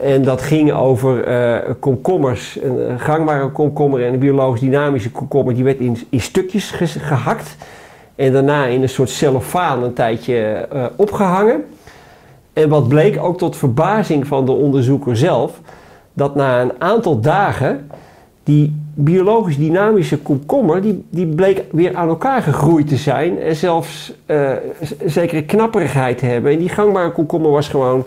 [0.01, 2.59] En dat ging over eh, komkommers.
[2.61, 5.53] Een, gangbare komkommer en een biologisch dynamische komkommer.
[5.53, 7.55] Die werd in, in stukjes gehakt.
[8.15, 10.37] En daarna in een soort cellofaan een tijdje
[10.71, 11.63] eh, opgehangen.
[12.53, 15.59] En wat bleek ook tot verbazing van de onderzoeker zelf.
[16.13, 17.89] Dat na een aantal dagen
[18.45, 23.39] die biologisch dynamische komkommer, die, die bleek weer aan elkaar gegroeid te zijn.
[23.41, 26.51] En zelfs eh, z- zekere knapperigheid te hebben.
[26.51, 28.03] En die gangbare komkommer was gewoon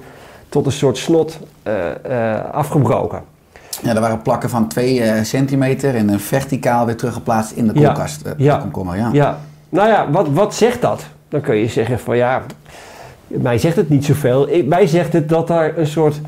[0.49, 3.23] tot een soort snot eh, eh, afgebroken.
[3.83, 7.87] Ja, er waren plakken van 2 centimeter en een verticaal weer teruggeplaatst in de Ja.
[7.87, 8.23] koelkast.
[8.27, 8.55] eh, Ja.
[8.57, 9.09] De komkommer, ja.
[9.13, 11.05] Ja, nou ja, wat, wat zegt dat?
[11.29, 12.43] Dan kun je zeggen van ja,
[13.27, 14.49] mij zegt het niet zoveel.
[14.65, 16.21] Mij zegt het dat daar een soort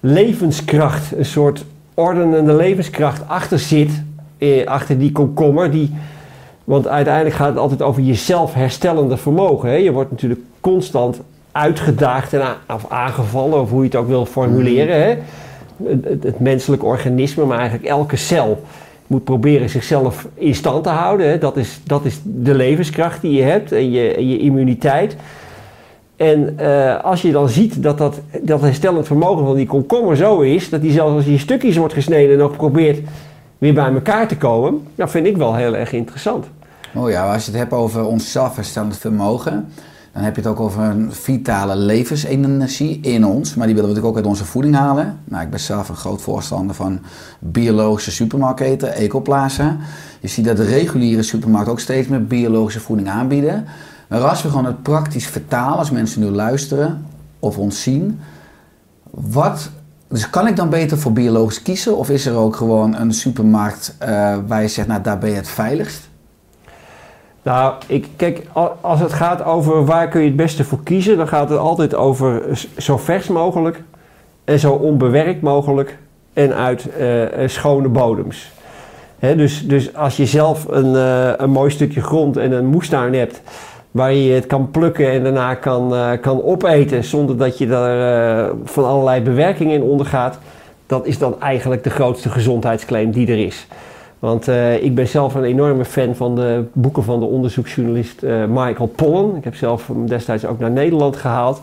[0.00, 3.90] levenskracht, een soort ordenende levenskracht achter zit.
[4.38, 5.70] Eh, achter die komkommer.
[5.70, 5.90] Die,
[6.64, 9.68] want uiteindelijk gaat het altijd over jezelf herstellende vermogen.
[9.68, 9.74] Hè?
[9.74, 11.20] Je wordt natuurlijk constant
[11.52, 12.42] uitgedaagd en
[12.74, 15.02] of aangevallen, of hoe je het ook wil formuleren.
[15.02, 15.16] Hè?
[15.88, 18.62] Het, het, het menselijk organisme, maar eigenlijk elke cel
[19.06, 21.28] moet proberen zichzelf in stand te houden.
[21.28, 21.38] Hè?
[21.38, 25.16] Dat, is, dat is de levenskracht die je hebt en je, en je immuniteit.
[26.16, 30.40] En eh, als je dan ziet dat dat, dat herstellend vermogen van die komkommer zo
[30.40, 33.08] is, dat die zelfs als die stukjes wordt gesneden nog probeert
[33.58, 36.46] weer bij elkaar te komen, dat vind ik wel heel erg interessant.
[36.94, 39.68] Oh ja, als je het hebt over ons zelfherstellend vermogen,
[40.12, 43.54] dan heb je het ook over een vitale levensenergie in ons.
[43.54, 45.18] Maar die willen we natuurlijk ook uit onze voeding halen.
[45.24, 47.00] Nou, ik ben zelf een groot voorstander van
[47.38, 49.76] biologische supermarkten, Ecoplaza.
[50.20, 53.64] Je ziet dat de reguliere supermarkten ook steeds meer biologische voeding aanbieden.
[54.08, 57.06] Als we gewoon het praktisch vertalen, als mensen nu luisteren
[57.38, 58.20] of ons zien,
[59.10, 59.70] wat,
[60.08, 61.96] dus kan ik dan beter voor biologisch kiezen?
[61.96, 65.36] Of is er ook gewoon een supermarkt eh, waar je zegt, nou daar ben je
[65.36, 66.08] het veiligst?
[67.42, 71.16] Nou, ik, kijk, al- als het gaat over waar kun je het beste voor kiezen,
[71.16, 72.42] dan gaat het altijd over
[72.76, 73.82] zo vers mogelijk
[74.44, 75.98] en zo onbewerkt mogelijk
[76.32, 78.52] en uit eh, eh, schone bodems.
[79.18, 80.94] Dus, dus als je zelf een,
[81.42, 83.40] een mooi stukje grond en een moestuin hebt
[83.94, 88.46] waar je het kan plukken en daarna kan, eh, kan opeten zonder dat je daar
[88.46, 90.38] eh, van allerlei bewerkingen in ondergaat,
[90.86, 93.66] dat is dan eigenlijk de grootste gezondheidsclaim die er is.
[94.18, 98.92] Want eh, ik ben zelf een enorme fan van de boeken van de onderzoeksjournalist Michael
[98.94, 99.36] Pollan.
[99.36, 101.60] Ik heb zelf hem destijds ook naar Nederland gehaald.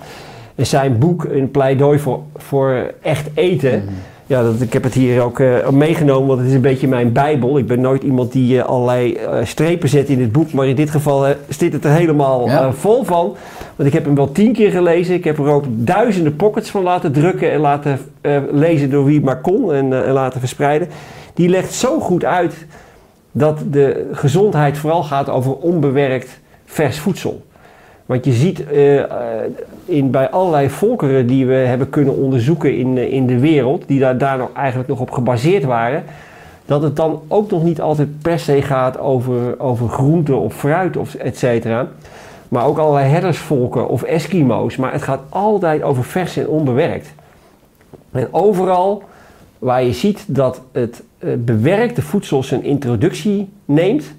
[0.56, 3.84] En zijn boek, een pleidooi voor, voor echt eten.
[4.32, 7.12] Ja, dat, ik heb het hier ook eh, meegenomen, want het is een beetje mijn
[7.12, 7.58] bijbel.
[7.58, 10.52] Ik ben nooit iemand die eh, allerlei eh, strepen zet in het boek.
[10.52, 12.72] Maar in dit geval zit het er helemaal Ja.
[12.74, 13.36] vol van.
[13.76, 15.16] Want ik heb hem wel tien keer gelezen.
[15.16, 18.00] Ik heb er ook duizenden pockets van laten drukken en laten
[18.52, 20.88] lezen door wie maar kon en, en laten verspreiden.
[21.34, 22.66] Die legt zo goed uit
[23.32, 27.42] dat de gezondheid vooral gaat over onbewerkt vers voedsel.
[28.12, 29.10] Want je ziet eh, eh,
[29.86, 34.00] in, bij allerlei volkeren die we hebben kunnen onderzoeken in, eh, in de wereld, die
[34.00, 36.04] daar, daar nog eigenlijk nog op gebaseerd waren,
[36.66, 40.98] dat het dan ook nog niet altijd per se gaat over, over groente of fruit
[40.98, 41.88] of et cetera.
[42.50, 44.76] Maar ook allerlei herdersvolken of Eskimo's.
[44.76, 47.14] Maar het gaat altijd over vers en onbewerkt.
[48.12, 49.04] En overal
[49.60, 51.04] waar je ziet dat het
[51.38, 54.14] bewerkte voedsel zijn introductie neemt.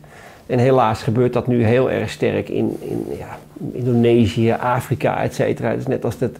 [0.52, 3.38] En helaas gebeurt dat nu heel erg sterk in, in ja,
[3.72, 5.74] Indonesië, Afrika, et cetera.
[5.74, 6.30] Dus net als dat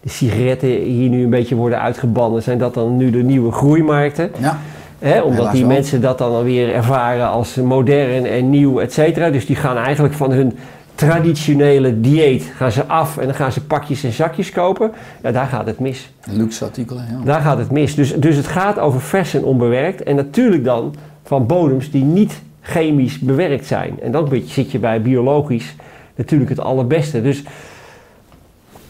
[0.00, 4.30] de sigaretten hier nu een beetje worden uitgebannen, zijn dat dan nu de nieuwe groeimarkten.
[4.38, 5.22] Ja.
[5.22, 5.74] Omdat die wel.
[5.74, 9.30] mensen dat dan weer ervaren als modern en nieuw, et cetera.
[9.30, 10.58] Dus die gaan eigenlijk van hun
[10.94, 14.92] traditionele dieet gaan ze af en dan gaan ze pakjes en zakjes kopen.
[15.22, 16.10] Ja, daar gaat het mis.
[16.30, 17.24] Luxe artikelen, ja.
[17.24, 17.94] Daar gaat het mis.
[17.94, 20.02] Dus, dus het gaat over vers en onbewerkt.
[20.02, 24.00] En natuurlijk dan van bodems die niet chemisch bewerkt zijn.
[24.02, 25.74] En dan zit je bij biologisch
[26.14, 27.22] natuurlijk het allerbeste.
[27.22, 27.42] Dus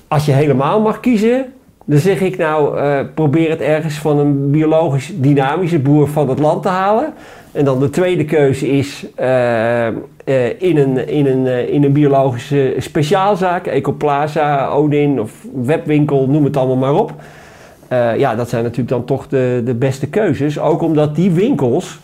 [0.08, 1.52] als je helemaal mag kiezen,
[1.84, 6.38] dan zeg ik nou, eh, probeer het ergens van een biologisch dynamische boer van het
[6.38, 7.12] land te halen.
[7.52, 9.94] En dan de tweede keuze is eh, eh,
[10.58, 16.76] in, een, in, een, in een biologische speciaalzaak, Ecoplaza, Odin of webwinkel, noem het allemaal
[16.76, 17.12] maar op.
[18.16, 20.58] Ja, dat zijn natuurlijk dan toch de, de beste keuzes.
[20.58, 21.98] Ook omdat die winkels,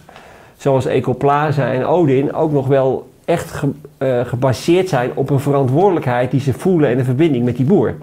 [0.60, 3.62] zoals Ecoplaza en Odin, ook nog wel echt
[3.98, 7.94] eh, gebaseerd zijn op een verantwoordelijkheid die ze voelen en een verbinding met die boer.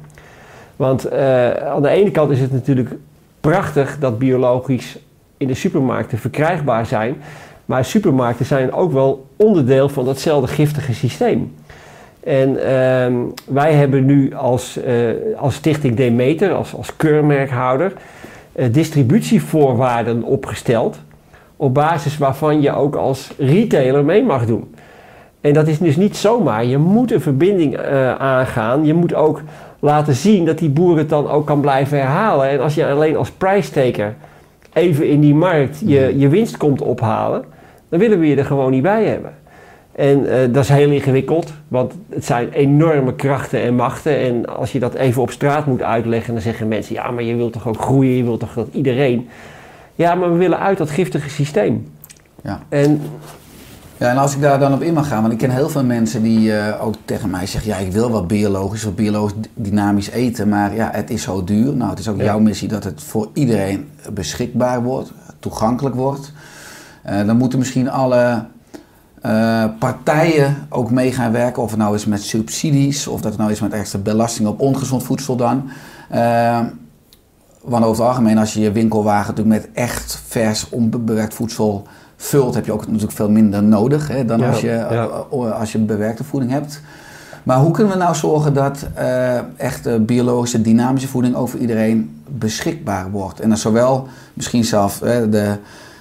[0.76, 2.90] Want eh, aan de ene kant is het natuurlijk
[3.42, 4.98] prachtig dat biologisch
[5.38, 7.16] in de supermarkten verkrijgbaar zijn.
[7.66, 11.54] Maar supermarkten zijn ook wel onderdeel van datzelfde giftige systeem.
[12.24, 13.16] En ehm,
[13.46, 14.94] wij hebben nu als, eh,
[15.38, 17.94] als Stichting Demeter, als, als keurmerkhouder,
[18.72, 21.00] distributievoorwaarden opgesteld.
[21.58, 24.76] Op basis waarvan je ook als retailer mee mag doen.
[25.42, 26.66] En dat is dus niet zomaar.
[26.66, 28.86] Je moet een verbinding eh, aangaan.
[28.86, 29.42] Je moet ook
[29.80, 32.50] laten zien dat die boer het dan ook kan blijven herhalen.
[32.50, 34.16] En als je alleen als prijstaker
[34.74, 37.44] even in die markt je, je winst komt ophalen,
[37.90, 39.34] dan willen we je er gewoon niet bij hebben.
[39.92, 44.18] En eh, dat is heel ingewikkeld, want het zijn enorme krachten en machten.
[44.18, 47.36] En als je dat even op straat moet uitleggen, dan zeggen mensen: ja, maar je
[47.36, 49.30] wilt toch ook groeien, je wilt toch dat iedereen.
[49.98, 51.92] Ja, maar we willen uit dat giftige systeem.
[52.44, 52.60] Ja.
[52.70, 53.02] En
[53.98, 55.84] Ja, en als ik daar dan op in mag gaan, want ik ken heel veel
[55.84, 60.10] mensen die eh, ook tegen mij zeggen: ja, ik wil wat biologisch, wat biologisch dynamisch
[60.10, 61.76] eten, maar ja, het is zo duur.
[61.76, 62.24] Nou, het is ook Ja.
[62.24, 66.32] jouw missie dat het voor iedereen beschikbaar wordt, toegankelijk wordt.
[67.04, 68.46] Eh, dan moeten misschien alle
[69.22, 73.40] eh, partijen ook mee gaan werken, of het nou is met subsidies, of dat het
[73.40, 75.70] nou is met extra belasting op ongezond voedsel dan.
[77.68, 81.88] Eh, want over het algemeen, als je je winkelwagen natuurlijk met echt vers, onbewerkt voedsel
[82.16, 85.10] vult, heb je ook natuurlijk veel minder nodig hè, dan Ja, als, je, ja.
[85.32, 86.82] eh, als je bewerkte voeding hebt.
[87.44, 92.22] Maar hoe kunnen we nou zorgen dat eh echt eh, biologische, dynamische voeding over iedereen
[92.28, 93.40] beschikbaar wordt?
[93.40, 95.58] En dan zowel misschien zelf eh, de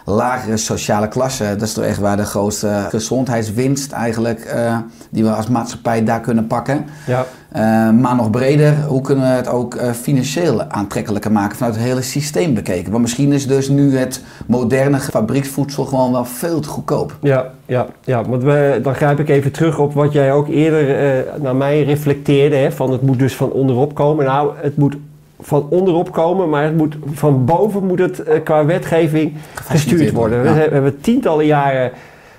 [0.06, 4.78] lagere sociale klasse, dat is toch echt waar de grootste gezondheidswinst eigenlijk, eh,
[5.10, 6.84] die we als maatschappij daar kunnen pakken.
[7.06, 11.74] ja, Eh, maar nog breder, hoe kunnen we het ook eh, financieel aantrekkelijker maken vanuit
[11.74, 12.90] het hele systeem bekeken?
[12.90, 17.16] Want misschien is dus nu het moderne fabrieksvoedsel gewoon wel veel te goedkoop.
[17.22, 21.24] Ja, ja, ja, want we, dan grijp ik even terug op wat jij ook eerder
[21.40, 22.56] naar mij reflecteerde.
[22.56, 24.24] Hè, van het moet dus van onderop komen.
[24.24, 24.96] Nou, het moet
[25.40, 30.38] van onderop komen, maar het moet, van boven moet het eh, qua wetgeving gestuurd worden.
[30.38, 30.42] ja.
[30.44, 31.90] We, he- we hebben tientallen jaren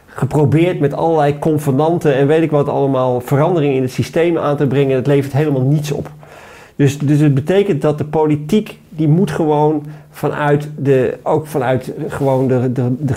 [0.05, 4.67] geprobeerd met allerlei convenanten en weet ik wat allemaal veranderingen in het systeem aan te
[4.67, 4.95] brengen.
[4.95, 6.09] Het levert helemaal niets op.
[6.75, 12.47] Dus, dus het betekent dat de politiek, die moet gewoon vanuit de, ook vanuit gewoon
[12.47, 13.13] de, de, de,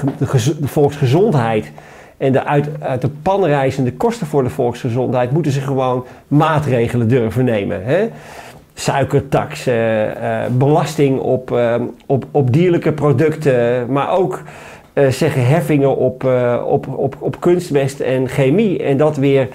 [0.60, 1.72] de volksgezondheid
[2.16, 7.08] en de uit, uit de pan reizende kosten voor de volksgezondheid, moeten ze gewoon maatregelen
[7.08, 7.84] durven nemen.
[7.84, 8.08] Hè?
[8.80, 11.74] Suikertax, eh, belasting op, eh,
[12.06, 14.42] op, op dierlijke producten, maar ook
[14.92, 18.82] eh, zeggen heffingen op, eh, op, op, op kunstmest en chemie.
[18.82, 19.48] En dat weer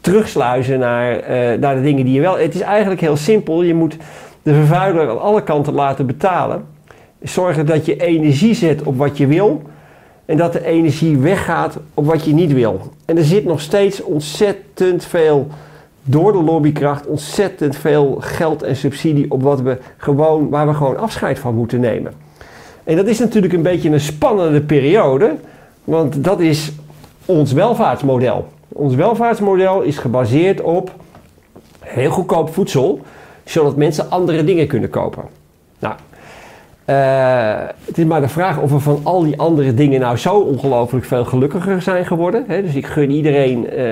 [0.00, 1.20] terugsluizen naar,
[1.58, 2.38] naar de dingen die je wel.
[2.38, 3.62] Het is eigenlijk heel simpel.
[3.62, 3.96] Je moet
[4.42, 6.64] de vervuiler aan alle kanten laten betalen.
[7.22, 9.62] Zorgen dat je energie zet op wat je wil.
[10.24, 12.80] En dat de energie weggaat op wat je niet wil.
[13.04, 15.48] En er zit nog steeds ontzettend veel
[16.02, 20.98] door de lobbykracht ontzettend veel geld en subsidie op wat we gewoon, waar we gewoon
[20.98, 22.12] afscheid van moeten nemen.
[22.84, 25.34] En dat is natuurlijk een beetje een spannende periode,
[25.84, 26.72] want dat is
[27.26, 28.48] ons welvaartsmodel.
[28.68, 30.90] Ons welvaartsmodel is gebaseerd op
[31.80, 33.00] heel goedkoop voedsel,
[33.44, 35.22] zodat mensen andere dingen kunnen kopen.
[35.78, 35.94] Nou,
[36.84, 40.34] eh, het is maar de vraag of we van al die andere dingen nou zo
[40.38, 42.44] ongelooflijk veel gelukkiger zijn geworden.
[42.46, 42.62] Hè?
[42.62, 43.84] Dus ik gun iedereen eh,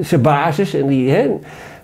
[0.00, 0.74] zijn basis.
[0.74, 1.30] En die, hè?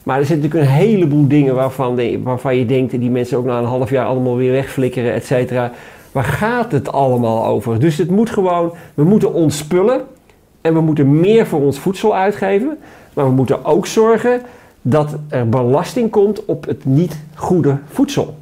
[0.03, 3.39] Maar er zitten natuurlijk een heleboel dingen waarvan, de- waarvan je denkt, en die mensen
[3.39, 5.71] ook na een half jaar allemaal weer wegflikkeren, et cetera.
[6.13, 7.81] Waar gaat het allemaal over?
[7.81, 10.01] Dus het moet gewoon, we moeten ontspullen
[10.61, 12.79] en we moeten meer voor ons voedsel uitgeven.
[13.15, 14.41] Maar we moeten ook zorgen
[14.83, 18.35] dat er belasting komt op het niet goede voedsel.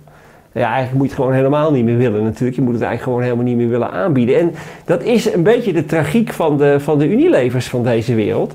[0.52, 2.56] Ja, eigenlijk moet je het gewoon helemaal niet meer willen natuurlijk.
[2.56, 4.38] Je moet het eigenlijk gewoon helemaal niet meer willen aanbieden.
[4.38, 8.54] En dat is een beetje de tragiek van de, van de Unilevers van deze wereld.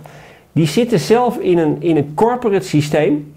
[0.51, 3.33] Die zitten zelf in een, in een corporate systeem...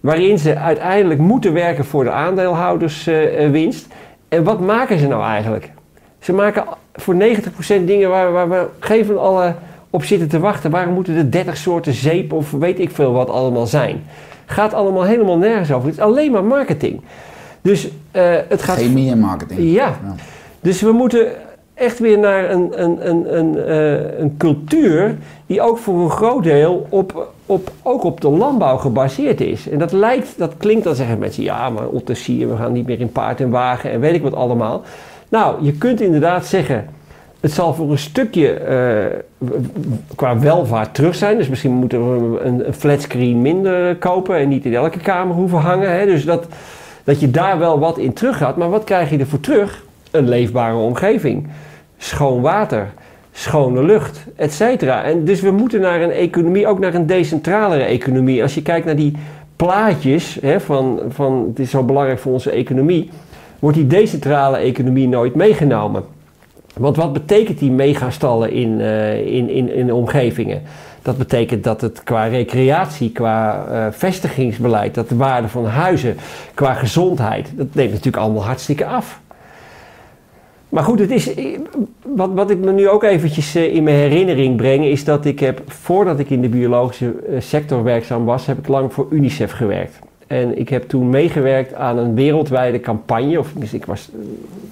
[0.00, 3.86] waarin ze uiteindelijk moeten werken voor de aandeelhouderswinst.
[4.28, 5.70] en wat maken ze nou eigenlijk?
[6.18, 7.18] Ze maken voor 90%
[7.84, 9.54] dingen waar, waar we geen van alle
[9.90, 10.70] op zitten te wachten.
[10.70, 14.04] Waarom moeten er 30 soorten zeep of weet ik veel wat allemaal zijn?
[14.46, 15.88] Gaat allemaal helemaal nergens over.
[15.88, 17.00] Het is alleen maar marketing.
[17.60, 18.76] Dus eh, het gaat.
[18.76, 19.72] Chemie en marketing.
[19.72, 19.98] Ja.
[20.60, 21.26] Dus we moeten
[21.74, 25.16] echt weer naar een, een, een, een, eh, een cultuur
[25.46, 29.68] die ook voor een groot deel op, op, ook op de landbouw gebaseerd is.
[29.68, 33.00] En dat lijkt, dat klinkt dan zeggen mensen, ja, maar Ottersier, we gaan niet meer
[33.00, 34.82] in paard en wagen en weet ik wat allemaal.
[35.28, 36.86] Nou, je kunt inderdaad zeggen,
[37.40, 39.48] het zal voor een stukje eh,
[40.14, 41.36] qua welvaart terug zijn.
[41.36, 45.58] Dus misschien moeten we een, een flatscreen minder kopen en niet in elke kamer hoeven
[45.58, 45.98] hangen.
[45.98, 46.04] Hè?
[46.04, 46.46] Dus dat,
[47.08, 48.56] dat je daar wel wat in terug gaat.
[48.56, 49.84] Maar wat krijg je ervoor terug?
[50.10, 51.46] Een leefbare omgeving,
[51.98, 52.92] schoon water,
[53.32, 55.02] schone lucht, et cetera.
[55.02, 58.42] En dus we moeten naar een economie, ook naar een decentralere economie.
[58.42, 59.16] Als je kijkt naar die
[59.56, 63.10] plaatjes hè, van, van het is zo belangrijk voor onze economie,
[63.58, 66.04] wordt die decentrale economie nooit meegenomen.
[66.74, 70.62] Want wat betekent die megastallen in, eh, in, in, in omgevingen?
[71.02, 76.16] Dat betekent dat het qua recreatie, qua eh, vestigingsbeleid, dat de waarde van huizen,
[76.54, 79.20] qua gezondheid, dat neemt natuurlijk allemaal hartstikke af.
[80.68, 81.30] Maar goed, het is,
[82.02, 85.40] wat, wat ik me nu ook eventjes eh, in mijn herinnering breng, is dat ik
[85.40, 89.52] heb, voordat ik in de biologische eh, sector werkzaam was, heb ik lang voor UNICEF
[89.52, 89.98] gewerkt.
[90.26, 94.18] En ik heb toen meegewerkt aan een wereldwijde campagne, of ik was, eh,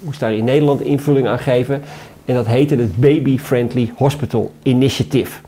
[0.01, 1.81] moest daar in Nederland invulling aan geven.
[2.25, 5.39] En dat heette het Baby Friendly Hospital Initiative.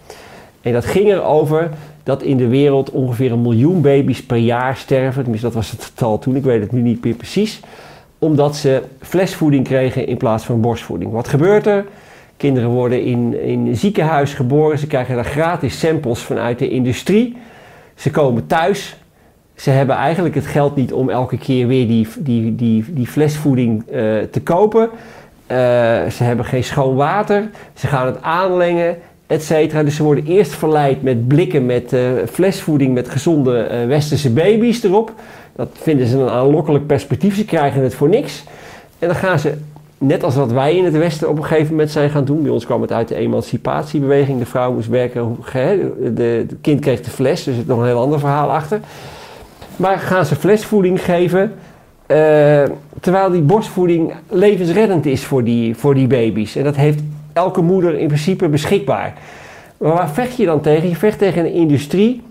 [0.62, 1.70] En dat ging erover
[2.04, 5.22] dat in de wereld ongeveer een miljoen baby's per jaar sterven.
[5.22, 7.60] Tenminste, dat was het getal toen, ik weet het nu niet meer precies.
[8.20, 11.12] Omdat ze flesvoeding kregen in plaats van borstvoeding.
[11.12, 11.86] Wat gebeurt er?
[12.38, 14.80] Kinderen worden in, in ziekenhuis geboren.
[14.80, 17.38] Ze krijgen daar gratis samples vanuit de industrie.
[17.96, 18.98] Ze komen thuis.
[19.56, 23.88] Ze hebben eigenlijk het geld niet om elke keer weer die, die, die, die flesvoeding
[23.88, 24.90] eh, te kopen.
[25.48, 25.58] Eh,
[26.06, 27.50] ze hebben geen schoon water.
[27.74, 28.98] Ze gaan het aanlengen
[29.30, 29.72] et.
[29.84, 34.84] Dus ze worden eerst verleid met blikken met uh, flesvoeding met gezonde uh, westerse baby's
[34.84, 35.14] erop.
[35.56, 37.36] Dat vinden ze een aanlokkelijk perspectief.
[37.36, 38.44] Ze krijgen het voor niks.
[39.00, 39.54] En dan gaan ze,
[39.98, 42.42] net als wat wij in het Westen op een gegeven moment zijn gaan doen.
[42.42, 44.40] Bij ons kwam het uit de emancipatiebeweging.
[44.40, 45.38] De vrouw moest werken,
[46.16, 47.44] de, kind kreeg de fles.
[47.44, 48.80] Dus er is nog een heel ander verhaal achter.
[49.76, 51.42] Maar gaan ze flesvoeding geven.
[51.42, 52.64] Uh,
[53.00, 56.56] terwijl die borstvoeding levensreddend is voor die, voor die baby's.
[56.56, 57.02] En dat heeft
[57.34, 59.14] elke moeder in principe beschikbaar.
[59.78, 60.90] Maar waar vecht je dan tegen?
[60.90, 62.22] Je vecht tegen een industrie,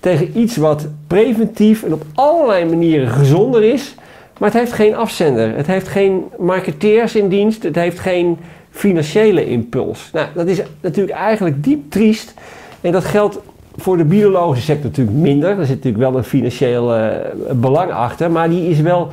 [0.00, 3.94] tegen iets wat preventief en op allerlei manieren gezonder is,
[4.38, 5.56] maar het heeft geen afzender.
[5.56, 8.38] Het heeft geen marketeers in dienst, het heeft geen
[8.70, 10.10] financiële impuls.
[10.12, 12.34] Nou, dat is natuurlijk eigenlijk diep triest
[12.80, 13.38] en dat geldt
[13.76, 15.50] voor de biologische sector natuurlijk minder.
[15.50, 17.06] Er zit natuurlijk wel een financieel uh,
[17.52, 19.08] belang achter, maar die is wel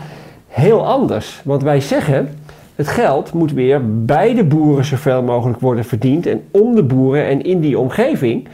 [0.48, 1.41] heel anders.
[1.43, 2.30] Want wij zeggen,
[2.76, 7.26] het geld moet weer bij de boeren zoveel mogelijk worden verdiend en om de boeren
[7.26, 8.48] en in die omgeving.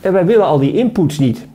[0.00, 1.46] En wij willen al die inputs niet.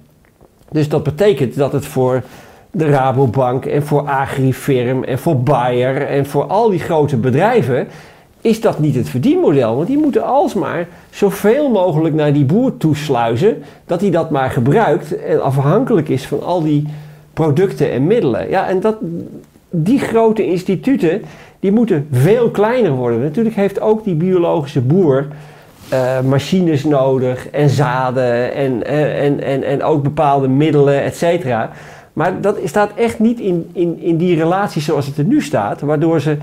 [0.72, 2.24] Dus dat betekent dat het voor
[2.72, 7.88] de Rabobank en voor Agrifirm en voor Bayer en voor al die grote bedrijven
[8.42, 9.76] is dat niet het verdienmodel.
[9.76, 15.18] Want die moeten alsmaar zoveel mogelijk naar die boer toesluizen dat hij dat maar gebruikt
[15.18, 16.88] en afhankelijk is van al die
[17.34, 18.50] producten en middelen.
[18.50, 18.98] Ja, en dat,
[19.70, 21.22] die grote instituten
[21.60, 23.22] die moeten veel kleiner worden.
[23.22, 25.28] Natuurlijk heeft ook die biologische boer
[25.94, 31.72] uh, machines nodig en zaden en, eh, en, en, en ook bepaalde middelen, et cetera.
[32.14, 35.82] Maar dat staat echt niet in, in, in die relatie zoals het er nu staat,
[35.82, 36.38] waardoor ze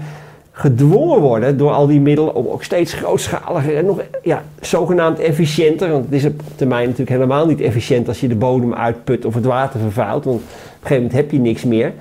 [0.56, 5.90] gedwongen worden door al die middelen om ook steeds grootschaliger en nog ja, zogenaamd efficiënter.
[5.90, 9.34] Want het is op termijn natuurlijk helemaal niet efficiënt als je de bodem uitput of
[9.34, 10.24] het water vervuilt.
[10.24, 10.48] Want op een
[10.80, 11.92] gegeven moment heb je niks meer.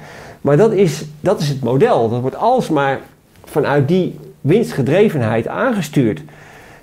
[0.44, 2.10] Maar dat is, dat is het model.
[2.10, 3.00] Dat wordt alsmaar
[3.46, 6.22] vanuit die winstgedrevenheid aangestuurd.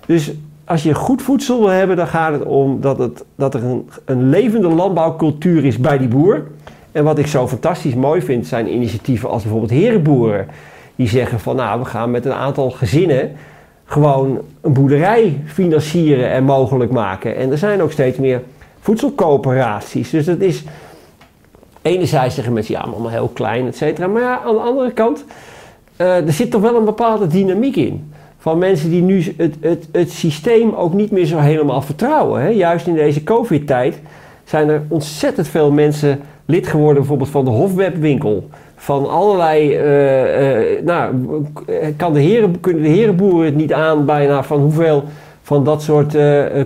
[0.07, 0.33] Dus
[0.64, 3.88] als je goed voedsel wil hebben, dan gaat het om dat, het, dat er een,
[4.05, 6.46] een levende landbouwcultuur is bij die boer.
[6.92, 10.46] En wat ik zo fantastisch mooi vind, zijn initiatieven als bijvoorbeeld herenboeren.
[10.96, 13.33] Die zeggen van nou, we gaan met een aantal gezinnen
[13.85, 17.37] gewoon een boerderij financieren en mogelijk maken.
[17.37, 18.42] En er zijn ook steeds meer
[18.81, 20.11] voedselcoöperaties.
[20.11, 20.64] Dus dat is
[21.83, 24.07] enerzijds zeggen mensen, ja, maar allemaal heel klein, et cetera.
[24.07, 25.25] Maar ja, aan de andere kant,
[26.01, 28.12] uh, er zit toch wel een bepaalde dynamiek in.
[28.38, 32.43] Van mensen die nu het, het, het systeem ook niet meer zo helemaal vertrouwen.
[32.43, 32.49] Hè?
[32.49, 33.99] Juist in deze COVID-tijd
[34.45, 38.49] zijn er ontzettend veel mensen lid geworden, bijvoorbeeld van de Hofwebwinkel.
[38.77, 41.14] Van allerlei, uh, uh, nou,
[41.97, 45.05] kan de heren, kunnen de herenboeren het niet aan bijna van hoeveel
[45.43, 46.16] van dat soort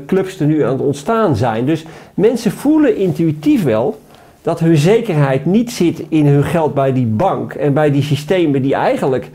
[0.07, 1.65] clubs er nu aan het ontstaan zijn.
[1.65, 3.99] Dus mensen voelen intuïtief wel
[4.45, 8.63] dat hun zekerheid niet zit in hun geld bij die bank en bij die systemen
[8.63, 9.31] die eigenlijk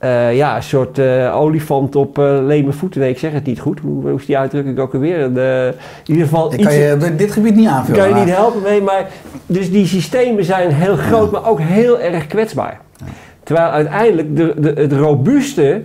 [0.00, 3.00] uh, ja, een soort uh, olifant op uh, leme voeten.
[3.00, 3.80] Nee, ik zeg het niet goed.
[3.80, 5.32] Hoe, hoe is die uitdrukking ook alweer?
[5.32, 5.74] De,
[6.06, 6.52] in ieder geval.
[6.52, 8.00] Ik kan je dit gebied niet aanvullen.
[8.00, 9.08] Kan je niet helpen mee, maar.
[9.46, 12.80] Dus die systemen zijn heel groot, maar ook heel erg kwetsbaar.
[13.42, 15.82] Terwijl uiteindelijk de, de, het robuuste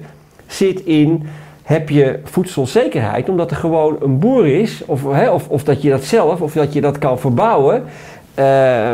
[0.48, 1.24] zit in.
[1.64, 5.90] Heb je voedselzekerheid, omdat er gewoon een boer is, of, hè, of, of dat je
[5.90, 7.84] dat zelf, of dat je dat kan verbouwen.
[8.40, 8.92] Uh,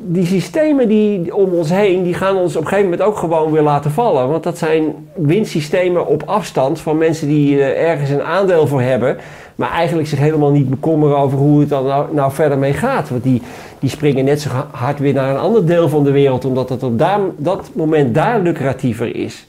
[0.00, 3.52] die systemen die om ons heen, die gaan ons op een gegeven moment ook gewoon
[3.52, 4.28] weer laten vallen.
[4.28, 9.16] Want dat zijn winstsystemen op afstand van mensen die uh, ergens een aandeel voor hebben.
[9.54, 13.08] Maar eigenlijk zich helemaal niet bekommeren over hoe het dan nou, nou, verder mee gaat.
[13.08, 13.42] Want die,
[13.78, 16.44] die springen net zo hard weer naar een ander deel van de wereld.
[16.44, 19.46] Omdat het op daar, dat moment daar lucratiever is.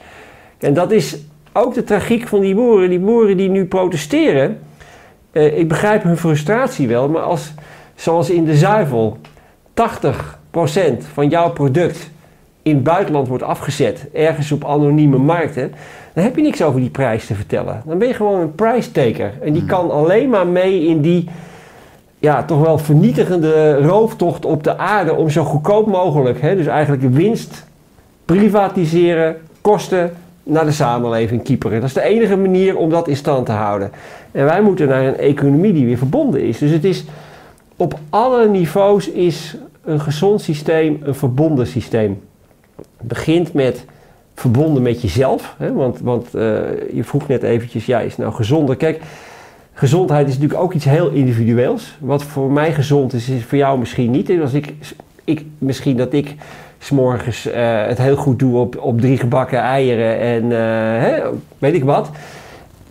[0.57, 1.17] En dat is
[1.53, 2.89] ook de tragiek van die boeren.
[2.89, 4.59] Die boeren die nu protesteren.
[5.31, 7.09] Uh, ik begrijp hun frustratie wel.
[7.09, 7.53] Maar als,
[7.99, 9.17] zoals in de zuivel
[9.73, 9.83] 80%
[11.13, 12.09] van jouw product
[12.61, 15.71] in het buitenland wordt afgezet, ergens op anonieme markten,
[16.13, 17.81] dan heb je niks over die prijs te vertellen.
[17.85, 19.33] Dan ben je gewoon een prijstaker.
[19.41, 21.29] En die kan alleen maar mee in die
[22.19, 27.01] ja, toch wel vernietigende rooftocht op de aarde om zo goedkoop mogelijk, hè, dus eigenlijk
[27.01, 27.65] de winst
[28.25, 31.79] privatiseren, kosten naar de samenleving kieperen.
[31.79, 33.91] Dat is de enige manier om dat in stand te houden.
[34.31, 36.57] En wij moeten naar een economie die weer verbonden is.
[36.57, 37.05] Dus het is
[37.79, 42.21] op alle niveaus is een gezond systeem een verbonden systeem.
[42.75, 43.85] Het begint met
[44.35, 45.55] verbonden met jezelf.
[45.57, 45.73] Hè?
[45.73, 46.41] Want, want uh,
[46.93, 48.75] je vroeg net eventjes, ja, is nou gezonder?
[48.75, 49.01] Kijk,
[49.73, 51.97] gezondheid is natuurlijk ook iets heel individueels.
[51.99, 54.41] Wat voor mij gezond is, is voor jou misschien niet.
[54.41, 54.73] Als ik,
[55.23, 56.35] ik misschien dat ik
[56.79, 57.53] s'morgens uh,
[57.85, 60.57] het heel goed doe op, op drie gebakken eieren en uh,
[61.01, 61.21] hè,
[61.57, 62.09] weet ik wat.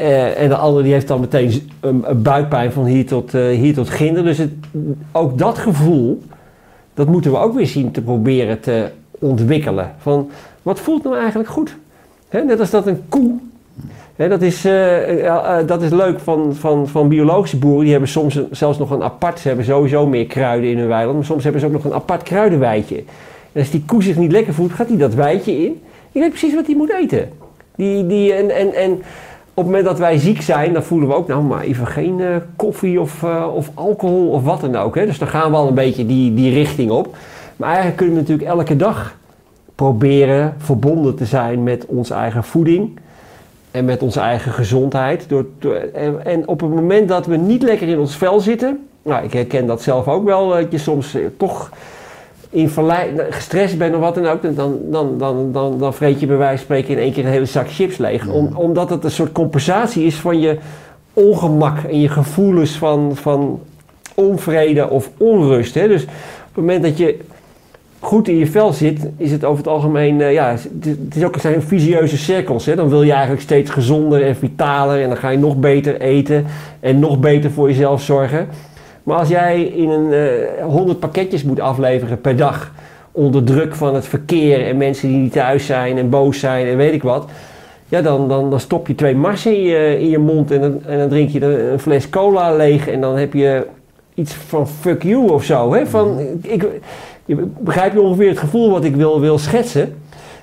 [0.00, 3.90] Uh, en de andere die heeft dan meteen een, buikpijn van hier tot, hier tot
[3.90, 4.24] ginder.
[4.24, 4.52] Dus het,
[5.12, 6.22] ook dat gevoel,
[6.94, 8.88] dat moeten we ook weer zien te proberen te
[9.18, 9.94] ontwikkelen.
[9.98, 10.30] Van,
[10.62, 11.76] wat voelt nou eigenlijk goed?
[12.30, 13.38] Net als dat een koe
[14.26, 17.82] dat, is, uh, uh, dat is leuk van, van, van biologische boeren.
[17.82, 21.16] Die hebben soms zelfs nog een apart, ze hebben sowieso meer kruiden in hun weiland.
[21.16, 22.96] Maar soms hebben ze ook nog een apart kruidenweitje.
[23.52, 25.82] En als die koe zich niet lekker voelt, gaat hij dat weitje in.
[26.12, 27.28] Die weet precies wat hij moet eten.
[27.76, 29.02] Die, die, en, en, en
[29.58, 32.18] op het moment dat wij ziek zijn, dan voelen we ook nou maar even geen
[32.18, 34.94] uh, koffie of, of alcohol of wat dan ook.
[34.94, 35.06] Hè.
[35.06, 37.16] Dus dan gaan we al een beetje die, die richting op.
[37.56, 39.16] Maar eigenlijk kunnen we natuurlijk elke dag
[39.74, 42.98] proberen verbonden te zijn met onze eigen voeding
[43.70, 45.28] en met onze eigen gezondheid.
[45.28, 45.46] Door,
[45.94, 49.32] en, en, op het moment dat we niet lekker in ons vel zitten, nou, ik
[49.32, 51.70] herken dat zelf ook wel, dat je soms eh, toch
[52.50, 56.26] in verleid, gestrest bent of wat dan ook, dan, dan, dan, dan, dan vreet je
[56.26, 58.28] bij wijze van spreken in één keer een hele zak chips leeg.
[58.28, 60.58] Om, omdat het een soort compensatie is van je
[61.12, 63.60] ongemak en je gevoelens van, van
[64.14, 65.74] onvrede of onrust.
[65.74, 65.88] Hè?
[65.88, 66.08] Dus op
[66.52, 67.18] het moment dat je
[68.00, 71.36] goed in je vel zit, is het over het algemeen, uh, ja, het is ook
[71.40, 72.66] zijn visieuze cirkels.
[72.66, 72.76] Hè?
[72.76, 76.46] Dan wil je eigenlijk steeds gezonder en vitaler en dan ga je nog beter eten
[76.80, 78.48] en nog beter voor jezelf zorgen.
[79.08, 80.12] Maar als jij in een
[80.60, 82.72] uh, 100 pakketjes moet afleveren per dag,
[83.12, 86.76] onder druk van het verkeer en mensen die niet thuis zijn en boos zijn en
[86.76, 87.30] weet ik wat,
[87.88, 90.84] ja, dan, dan, dan stop je twee mars in je, in je mond en dan,
[90.86, 93.66] en dan drink je een fles cola leeg en dan heb je
[94.14, 95.74] iets van fuck you of zo.
[95.74, 95.86] Hè?
[95.86, 96.66] Van, ik,
[97.24, 99.94] je begrijp je ongeveer het gevoel wat ik wil, wil schetsen.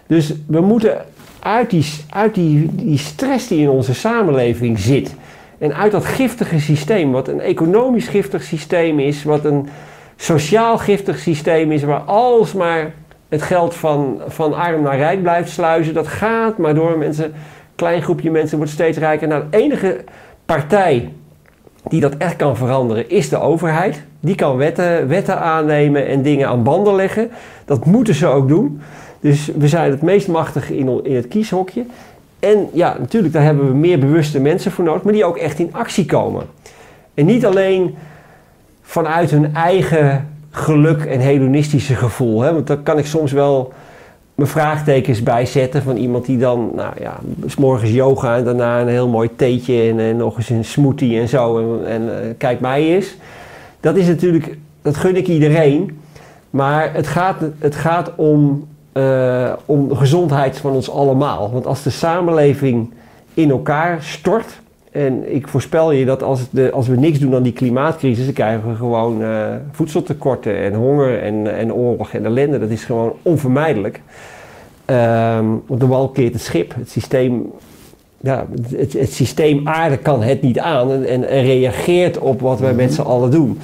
[0.07, 0.97] Dus we moeten
[1.39, 5.15] uit, die, uit die, die stress die in onze samenleving zit.
[5.57, 9.67] En uit dat giftige systeem, wat een economisch giftig systeem is, wat een
[10.15, 12.93] sociaal giftig systeem is, waar alsmaar
[13.29, 15.93] het geld van, van arm naar rijk blijft sluizen.
[15.93, 16.97] Dat gaat maar door.
[16.97, 17.33] Mensen, een
[17.75, 19.27] klein groepje mensen wordt steeds rijker.
[19.27, 20.03] Nou, de enige
[20.45, 21.13] partij
[21.87, 24.03] die dat echt kan veranderen is de overheid.
[24.19, 27.31] Die kan wetten, wetten aannemen en dingen aan banden leggen.
[27.65, 28.81] Dat moeten ze ook doen.
[29.19, 31.85] Dus we zijn het meest machtig in, in het kieshokje.
[32.45, 35.59] En ja, natuurlijk, daar hebben we meer bewuste mensen voor nodig, maar die ook echt
[35.59, 36.45] in actie komen.
[37.13, 37.95] En niet alleen
[38.81, 42.41] vanuit hun eigen geluk en hedonistische gevoel.
[42.41, 42.53] Hè?
[42.53, 43.73] Want daar kan ik soms wel
[44.35, 48.87] mijn vraagtekens bijzetten van iemand die dan, nou ja, s morgens yoga en daarna een
[48.87, 52.89] heel mooi theetje en, nog eens een smoothie en zo en, en uh, kijk mij
[52.95, 53.17] is.
[53.79, 55.99] Dat is natuurlijk, dat gun ik iedereen.
[56.49, 58.67] Maar het gaat, het gaat om,
[58.97, 61.51] uh, om de gezondheid van ons allemaal.
[61.51, 62.93] Want als de samenleving
[63.33, 64.59] in elkaar stort,
[64.91, 68.33] en ik voorspel je dat als, de, als we niks doen aan die klimaatcrisis, dan
[68.33, 72.59] krijgen we gewoon uh, voedseltekorten en honger en, en oorlog en ellende.
[72.59, 74.01] Dat is gewoon onvermijdelijk.
[74.85, 76.75] Um, want de wal keert het schip.
[76.75, 77.51] Het systeem,
[78.21, 82.59] ja, het, het, systeem aarde kan het niet aan en, en, en reageert op wat
[82.59, 83.59] wij met z'n allen doen.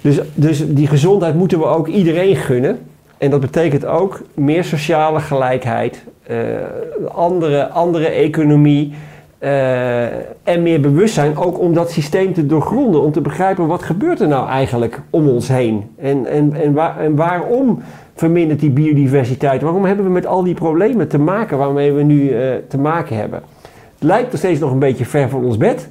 [0.00, 2.78] Dus, dus die gezondheid moeten we ook iedereen gunnen.
[3.22, 6.36] En dat betekent ook meer sociale gelijkheid, uh,
[7.12, 8.94] andere, andere economie.
[9.40, 10.02] Uh,
[10.42, 14.28] en meer bewustzijn, ook om dat systeem te doorgronden, om te begrijpen wat gebeurt er
[14.28, 17.82] nou eigenlijk om ons heen en, en, en, waar, en waarom
[18.14, 22.30] vermindert die biodiversiteit, waarom hebben we met al die problemen te maken waarmee we nu
[22.30, 23.42] uh, te maken hebben.
[23.94, 25.88] Het lijkt nog steeds nog een beetje ver van ons bed,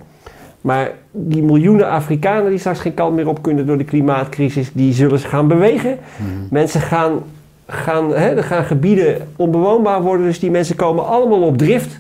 [0.62, 4.94] maar die miljoenen Afrikanen die straks geen kant meer op kunnen door de klimaatcrisis, die
[4.94, 5.98] zullen zich gaan bewegen.
[6.18, 6.48] Mm.
[6.50, 7.20] Mensen gaan,
[7.68, 12.00] gaan, hè, er gaan gebieden onbewoonbaar worden, dus die mensen komen allemaal op drift.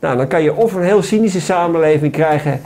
[0.00, 2.60] Nou, dan kan je of een heel cynische samenleving krijgen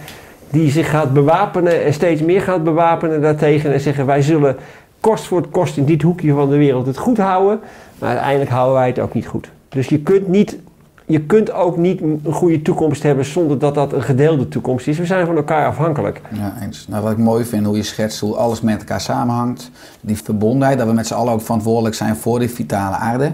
[0.51, 4.57] die zich gaat bewapenen en steeds meer gaat bewapenen daartegen en zeggen wij zullen
[5.01, 7.61] kost voor het kost in dit hoekje van de wereld het goed houden,
[7.99, 9.51] maar uiteindelijk houden wij het ook niet goed.
[9.69, 10.59] Dus je kunt, niet,
[11.07, 14.99] je kunt ook niet een goede toekomst hebben zonder dat dat een gedeelde toekomst is.
[14.99, 16.21] We zijn van elkaar afhankelijk.
[16.33, 16.87] Ja, eens.
[16.89, 20.79] Nou, wat ik mooi vind, hoe je schetst hoe alles met elkaar samenhangt, die verbondenheid,
[20.79, 23.31] dat we met z'n allen ook verantwoordelijk zijn voor die vitale aarde.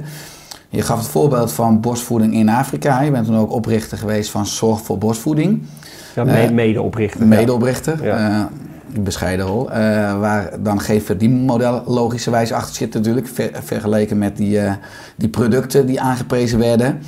[0.71, 3.01] Je gaf het voorbeeld van borstvoeding in Afrika.
[3.01, 5.63] Je bent toen ook oprichter geweest van Zorg voor Borstvoeding.
[6.15, 7.27] Ja, me medeoprichter.
[7.27, 8.05] Medeoprichter.
[8.05, 8.31] Ja.
[8.31, 8.45] Uh,
[9.01, 9.71] bescheiden rol.
[9.71, 9.79] eh,
[10.21, 13.27] waar dan geen verdienmodel logischerwijs achter zit natuurlijk.
[13.29, 14.73] ver- vergeleken met die, eh,
[15.17, 16.99] die producten die aangeprezen werden.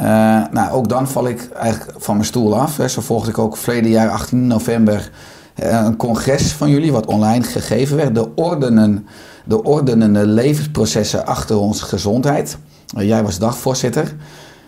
[0.00, 0.06] Eh,
[0.50, 2.78] nou, ook dan val ik eigenlijk van mijn stoel af.
[2.86, 5.10] Zo volgde ik ook verleden jaar 18 november
[5.54, 8.14] eh, een congres van jullie, wat online gegeven werd.
[8.14, 9.06] De, ordenen,
[9.44, 12.58] de ordenende levensprocessen achter onze gezondheid.
[12.96, 14.14] Eh, jij was dagvoorzitter.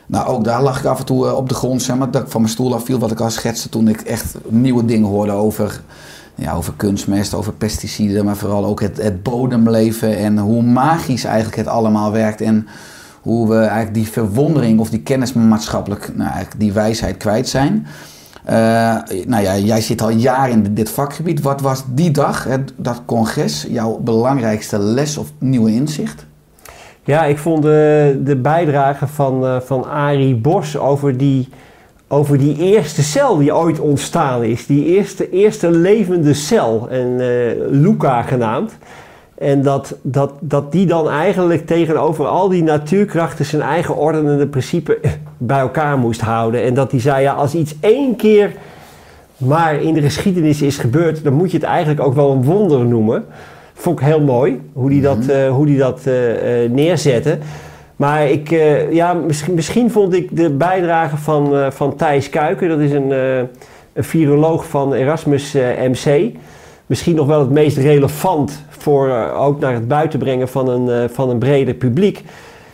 [0.07, 2.29] Nou, ook daar lag ik af en toe op de grond, zeg maar, dat ik
[2.29, 5.83] van mijn stoel afviel, wat ik al schetste toen ik echt nieuwe dingen hoorde over,
[6.35, 11.57] ja, over kunstmest, over pesticiden, maar vooral ook het, het bodemleven en hoe magisch eigenlijk
[11.57, 12.69] het allemaal werkt en
[13.23, 17.87] hoe we eigenlijk die verwondering of die kennis maatschappelijk, nou, eigenlijk die wijsheid kwijt zijn.
[18.45, 18.55] Eh,
[19.27, 21.43] nou ja, jij zit al jaren in dit vakgebied.
[21.43, 22.47] Wat was die dag,
[22.77, 26.27] dat congres, jouw belangrijkste les of nieuwe inzicht?
[27.05, 31.49] Ja, ik vond de, de bijdrage van, eh, van Arie Bos over die,
[32.09, 34.67] over die eerste cel die ooit ontstaan is.
[34.67, 38.73] Die eerste, eerste levende cel, en eh, Luca genaamd.
[39.43, 44.99] En dat, dat, dat die dan eigenlijk tegenover al die natuurkrachten zijn eigen ordenende principe
[45.39, 46.63] bij elkaar moest houden.
[46.63, 48.53] En dat die zei, ja, als iets één keer
[49.37, 52.85] maar in de geschiedenis is gebeurd, dan moet je het eigenlijk ook wel een wonder
[52.87, 53.25] noemen.
[53.75, 56.15] Vond ik heel mooi hoe die dat, eh, hoe die dat eh,
[56.71, 57.39] neerzette.
[57.97, 58.51] Maar ik,
[58.91, 64.05] ja, misschien, misschien vond ik de bijdrage van, van Thijs Kuiken, dat is een, een
[64.05, 65.53] viroloog van Erasmus
[65.91, 66.35] MC,
[66.93, 71.09] misschien nog wel het meest relevant voor eh, ook naar het buitenbrengen van een, eh,
[71.09, 72.23] van een breder publiek.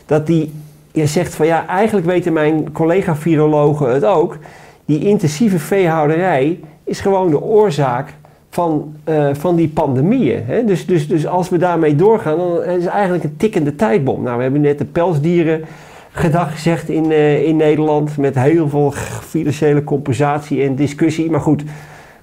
[0.06, 0.52] Dat die
[0.92, 4.38] je zegt van ja, eigenlijk weten mijn collega-virologen het ook.
[4.84, 8.14] Die intensieve veehouderij is gewoon de oorzaak
[8.50, 10.44] van, eh, van die pandemieën.
[10.44, 10.64] Hè?
[10.64, 14.22] Dus, dus, dus als we daarmee doorgaan, dan is het eigenlijk een tikkende tijdbom.
[14.22, 15.64] Nou, we hebben net de pelsdieren
[16.10, 17.12] gedag gezegd in,
[17.44, 18.92] in Nederland met heel veel
[19.22, 21.30] financiële compensatie en discussie.
[21.30, 21.62] Maar goed,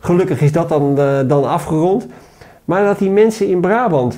[0.06, 2.08] gelukkig is dat dan, eh, dan afgerond.
[2.66, 4.18] Maar dat die mensen in Brabant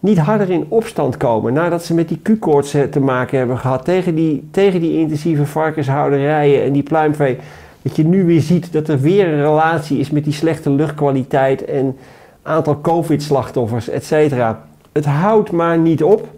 [0.00, 3.84] niet harder in opstand komen nadat ze met die Q-koorts eh, te maken hebben gehad
[3.84, 7.38] tegen die, tegen die intensieve varkenshouderijen en die pluimvee.
[7.82, 11.64] Dat je nu weer ziet dat er weer een relatie is met die slechte luchtkwaliteit
[11.64, 11.96] en
[12.42, 14.62] aantal COVID-slachtoffers, et cetera.
[14.92, 16.28] Het houdt maar niet op.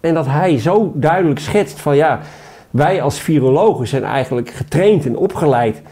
[0.00, 2.20] En dat hij zo duidelijk schetst van ja,
[2.70, 5.82] wij als virologen zijn eigenlijk getraind en opgeleid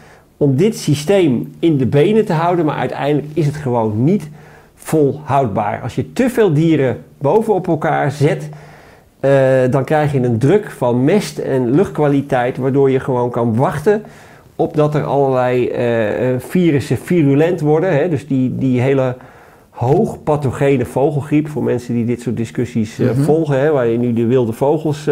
[0.43, 4.29] om dit systeem in de benen te houden, maar uiteindelijk is het gewoon niet
[4.75, 5.79] volhoudbaar.
[5.81, 8.49] Als je te veel dieren bovenop elkaar zet,
[9.19, 9.31] eh,
[9.69, 14.03] dan krijg je een druk van mest en luchtkwaliteit, waardoor je gewoon kan wachten
[14.55, 17.93] op dat er allerlei eh, eh, virussen virulent worden.
[17.95, 18.09] Hè?
[18.09, 19.15] Dus die, die hele
[19.69, 23.21] hoogpathogene vogelgriep, voor mensen die dit soort discussies Mhm.
[23.21, 25.09] volgen, hè, waar je nu de wilde vogels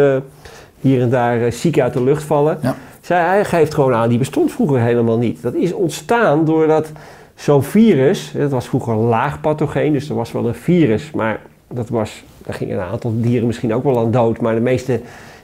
[0.82, 2.58] hier en daar ziek uit de lucht vallen.
[2.62, 2.76] Ja.
[3.02, 5.42] Zij, hij geeft gewoon aan, die bestond vroeger helemaal niet.
[5.42, 6.92] Dat is ontstaan doordat
[7.36, 11.90] zo'n virus, dat was vroeger laag pathogeen, dus er was wel een virus, maar dat
[11.90, 15.02] was, daar gingen een aantal dieren misschien ook wel aan dood, maar de meeste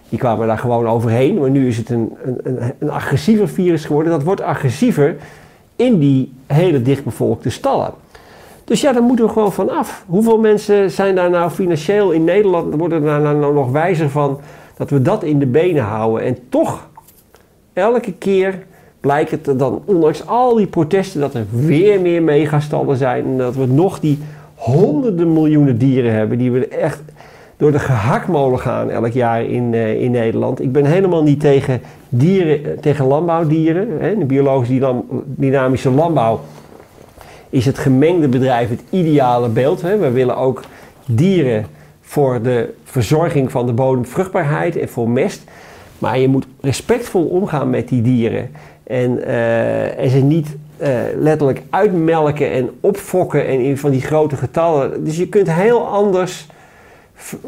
[0.10, 1.40] die kwamen daar gewoon overheen.
[1.40, 4.12] Maar nu is het een, een, een, een agressiever virus geworden.
[4.12, 5.16] Dat wordt agressiever
[5.76, 7.92] in die hele dichtbevolkte stallen.
[8.64, 10.04] Dus ja, daar moeten we gewoon van af.
[10.08, 14.40] Hoeveel mensen zijn daar nou financieel in Nederland, worden daar nou nog wijzer van
[14.78, 16.26] dat we dat in de benen houden.
[16.26, 16.87] En toch,
[17.78, 18.60] elke keer
[19.00, 23.26] blijkt het dan, ondanks al die protesten, dat er weer meer megastallen zijn.
[23.26, 24.20] En dat we nog die
[24.56, 27.02] honderden miljoenen dieren hebben die we echt
[27.58, 30.62] door de gehaktmolen gaan elk jaar in, eh, in Nederland.
[30.62, 33.88] Ik ben helemaal niet tegen, dieren, eh, tegen landbouwdieren.
[34.00, 34.18] Hè.
[34.18, 36.40] De biologisch dynam- dynamische landbouw
[37.50, 39.82] is het gemengde bedrijf het ideale beeld.
[39.82, 39.98] Hè.
[39.98, 40.64] We willen ook
[41.06, 41.66] dieren
[42.02, 45.44] voor de verzorging van de bodemvruchtbaarheid en voor mest.
[46.00, 48.50] Maar je moet respectvol omgaan met die dieren.
[48.84, 54.36] En, eh, en ze niet eh, letterlijk uitmelken en opfokken en in van die grote
[54.36, 55.04] getallen.
[55.04, 56.48] Dus je kunt heel anders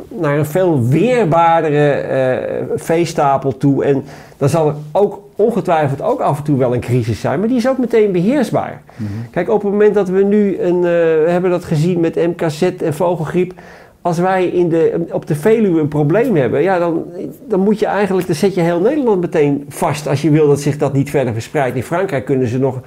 [0.07, 3.83] naar een veel weerbaardere eh, veestapel toe.
[3.83, 4.03] En
[4.37, 7.57] dan zal er ook ongetwijfeld ook af en toe wel een crisis zijn, maar die
[7.57, 8.81] is ook meteen beheersbaar.
[9.31, 12.93] Kijk, op het moment dat we nu een, we hebben dat gezien met MKZ en
[12.93, 13.53] vogelgriep.
[14.01, 17.05] Als wij in de, op de Veluwe een probleem hebben, ja, dan,
[17.47, 20.59] dan moet je eigenlijk, dan zet je heel Nederland meteen vast als je wil dat
[20.59, 21.75] zich dat niet verder verspreidt.
[21.75, 22.79] In Frankrijk kunnen ze nog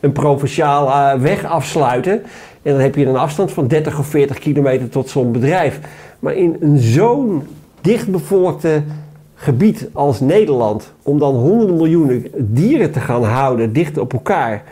[0.00, 2.22] een provinciaal eh, weg afsluiten.
[2.62, 5.80] En dan heb je een afstand van 30 of 40 kilometer tot zo'n bedrijf.
[6.18, 7.42] Maar in een zo'n
[7.80, 8.82] dichtbevolkte
[9.34, 14.62] gebied als Nederland, om dan honderden miljoenen dieren te gaan houden dicht op elkaar.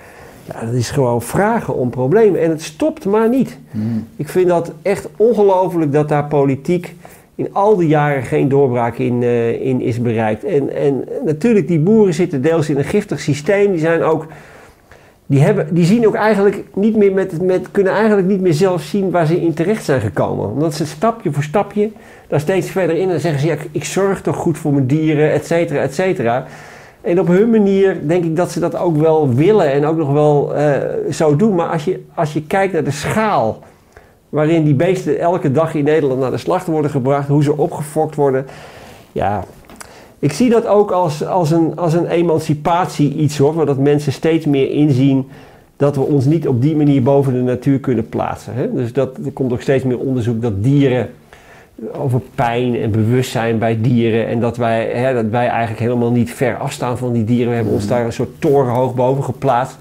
[0.53, 2.41] Ja, dat is gewoon vragen om problemen.
[2.41, 3.59] En het stopt maar niet.
[4.17, 6.95] Ik vind dat echt ongelooflijk dat daar politiek
[7.35, 10.45] in al die jaren geen doorbraak in, eh, in is bereikt.
[10.45, 13.71] En, en natuurlijk, die boeren zitten deels in een giftig systeem.
[13.71, 14.27] Die zijn ook
[15.27, 18.83] die, hebben, die zien ook eigenlijk niet meer met, met, kunnen eigenlijk niet meer zelf
[18.83, 20.51] zien waar ze in terecht zijn gekomen.
[20.51, 21.91] Omdat ze stapje voor stapje
[22.29, 24.87] daar steeds verder in en zeggen ze, ja, ik, ik zorg toch goed voor mijn
[24.87, 26.47] dieren, et cetera, et cetera.
[27.01, 30.13] En op hun manier denk ik dat ze dat ook wel willen en ook nog
[30.13, 31.55] wel eh, zo doen.
[31.55, 33.59] Maar als je, als je kijkt naar de schaal
[34.29, 38.15] waarin die beesten elke dag in Nederland naar de slacht worden gebracht, hoe ze opgefokt
[38.15, 38.47] worden.
[39.13, 39.45] Ja,
[40.19, 44.47] ik zie dat ook als, als, een, als een emancipatie iets hoor, dat mensen steeds
[44.47, 45.29] meer inzien
[45.77, 48.55] dat we ons niet op die manier boven de natuur kunnen plaatsen.
[48.55, 48.73] Hè?
[48.73, 51.09] Dus dat, er komt ook steeds meer onderzoek dat dieren
[51.93, 54.27] over pijn en bewustzijn bij dieren.
[54.27, 57.49] En dat wij, hè, dat wij eigenlijk helemaal niet ver afstaan van die dieren.
[57.49, 59.77] We hebben ons daar een soort toren hoog boven geplaatst.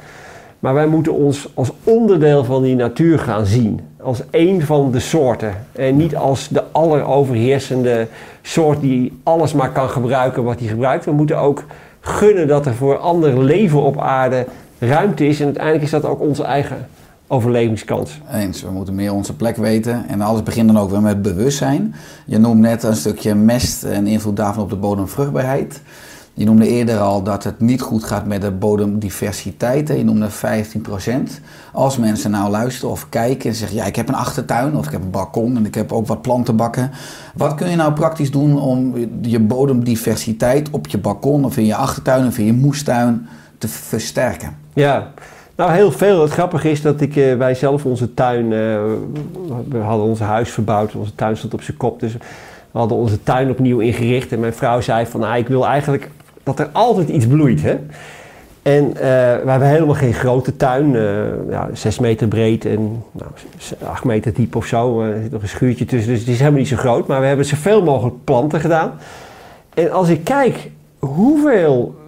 [0.59, 3.81] Maar wij moeten ons als onderdeel van die natuur gaan zien.
[4.01, 5.53] Als één van de soorten.
[5.71, 8.07] En niet als de alleroverheersende
[8.41, 11.05] soort die alles maar kan gebruiken wat hij gebruikt.
[11.05, 11.63] We moeten ook
[11.99, 14.45] gunnen dat er voor ander leven op aarde
[14.79, 15.39] ruimte is.
[15.39, 16.87] En uiteindelijk is dat ook onze eigen
[17.31, 18.21] overlevingskans.
[18.31, 20.07] Eens, we moeten meer onze plek weten.
[20.07, 21.95] En alles begint dan ook weer met bewustzijn.
[22.25, 25.81] Je noemt net een stukje mest en invloed daarvan op de bodemvruchtbaarheid.
[26.33, 29.87] Je noemde eerder al dat het niet goed gaat met de bodemdiversiteit.
[29.87, 30.33] Je noemde 15%.
[31.73, 33.77] Als mensen nou luisteren of kijken en zeggen...
[33.77, 36.21] ja, ik heb een achtertuin of ik heb een balkon en ik heb ook wat
[36.21, 36.91] plantenbakken.
[37.35, 41.45] Wat kun je nou praktisch doen om je bodemdiversiteit op je balkon...
[41.45, 43.27] of in je achtertuin of in je moestuin
[43.57, 44.57] te versterken?
[44.73, 45.11] Ja,
[45.59, 46.21] nou heel veel.
[46.21, 48.43] Het grappige is dat ik, eh, wij zelf onze tuin...
[48.43, 48.79] eh,
[49.69, 51.99] we hadden ons huis verbouwd, onze tuin stond op zijn kop.
[51.99, 52.13] Dus
[52.71, 54.31] we hadden onze tuin opnieuw ingericht.
[54.31, 56.09] En mijn vrouw zei van, ah, ik wil eigenlijk
[56.43, 57.61] dat er altijd iets bloeit.
[57.61, 57.77] Hè?
[58.61, 59.01] En eh,
[59.43, 60.91] we hebben helemaal geen grote tuin.
[61.49, 63.31] ja, 6 meter breed en nou,
[63.83, 65.01] 8 meter diep of zo.
[65.01, 67.07] Er zit nog een schuurtje tussen, dus het is helemaal niet zo groot.
[67.07, 68.91] Maar we hebben zoveel mogelijk planten gedaan.
[69.73, 71.98] En als ik kijk hoeveel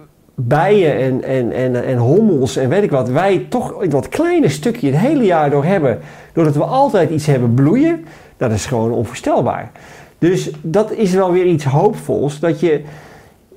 [0.46, 4.86] bijen en, en, en, en hommels en weet ik wat, wij toch dat kleine stukje
[4.86, 5.98] het hele jaar door hebben,
[6.32, 8.04] doordat we altijd iets hebben bloeien,
[8.36, 9.70] dat is gewoon onvoorstelbaar.
[10.18, 12.80] Dus dat is wel weer iets hoopvols, dat je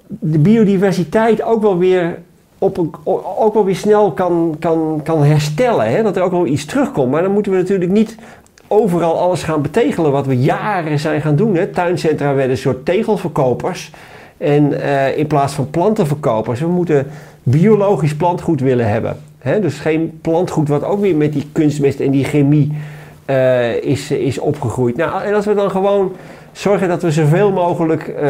[0.07, 2.19] de biodiversiteit ook wel weer,
[2.57, 2.87] op
[3.37, 5.89] ook wel weer snel kan, kan, kan herstellen.
[5.89, 6.03] Hè?
[6.03, 7.11] Dat er ook wel iets terugkomt.
[7.11, 8.17] Maar dan moeten we natuurlijk niet
[8.67, 11.55] overal alles gaan betegelen wat we jaren zijn gaan doen.
[11.55, 11.67] Hè?
[11.67, 13.91] Tuincentra werden een soort tegelverkopers.
[14.37, 17.07] En eh, in plaats van plantenverkopers, we moeten
[17.43, 19.17] biologisch plantgoed willen hebben.
[19.61, 22.71] Dus geen plantgoed wat ook weer met die kunstmest en die chemie
[23.25, 24.95] eh, is, is opgegroeid.
[24.95, 26.11] Nou, en als we dan gewoon
[26.51, 28.29] zorgen dat we zoveel mogelijk eh,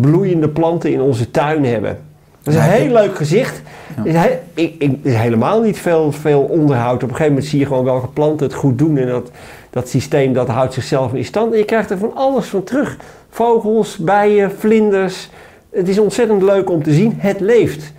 [0.00, 1.98] bloeiende planten in onze tuin hebben.
[2.42, 3.62] Dat is een heel leuk gezicht.
[3.96, 4.04] Ja.
[4.04, 6.94] Is he- ik, ik, is helemaal niet veel, veel onderhoud.
[6.94, 8.96] Op een gegeven moment zie je gewoon welke planten het goed doen.
[8.96, 9.30] En dat,
[9.76, 11.52] dat systeem dat houdt zichzelf in stand.
[11.52, 12.96] En je krijgt er van alles van terug.
[13.28, 15.28] Vogels, bijen, vlinders.
[15.70, 17.14] Het is ontzettend leuk om te zien.
[17.16, 17.92] Het leeft.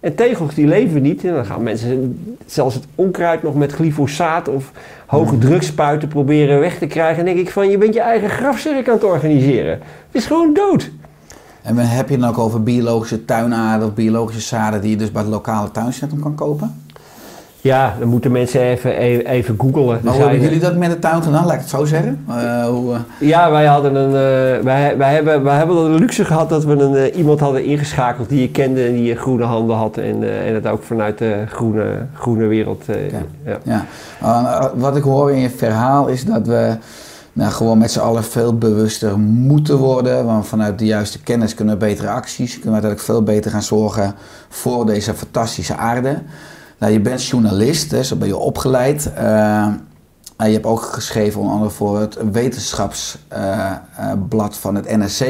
[0.00, 1.24] En tegels die leven niet.
[1.24, 4.72] En dan gaan mensen zelfs het onkruid nog met glyfosaat of
[5.06, 7.18] hoge drugspuiten proberen weg te krijgen.
[7.18, 9.72] En denk ik van, je bent je eigen grafzerk aan het organiseren.
[9.72, 9.80] Het
[10.12, 10.90] is gewoon dood.
[11.62, 15.12] En heb je het dan ook over biologische tuinaarden of biologische zaden die je dus
[15.12, 16.82] bij het lokale tuincentrum kan kopen?
[17.62, 20.00] Ja, dan moeten mensen even, even, even googlen.
[20.02, 21.44] Maar hoe hebben jullie dat met de tuin gedaan?
[21.44, 22.24] Laat ik het zo zeggen.
[22.28, 24.06] Eh, hoe, eh, Ja, wij hadden een.
[24.06, 28.28] eh, wij, wij, hebben, wij hebben de luxe gehad dat we een, iemand hadden ingeschakeld
[28.28, 29.96] die je kende en die groene handen had.
[29.96, 32.84] En, en het ook vanuit de groene, groene wereld.
[33.64, 33.84] ja.
[34.20, 36.76] Ja, wat ik hoor in je verhaal is dat we
[37.32, 40.24] nou, gewoon met z'n allen veel bewuster moeten worden.
[40.26, 43.62] Want vanuit de juiste kennis kunnen we betere acties, kunnen we uiteindelijk veel beter gaan
[43.62, 44.14] zorgen
[44.48, 46.18] voor deze fantastische aarde.
[46.80, 49.12] Nou, je bent journalist, hè, zo ben je opgeleid.
[49.12, 49.86] En
[50.36, 55.24] je hebt ook geschreven onder andere voor het wetenschapsblad van het NSC.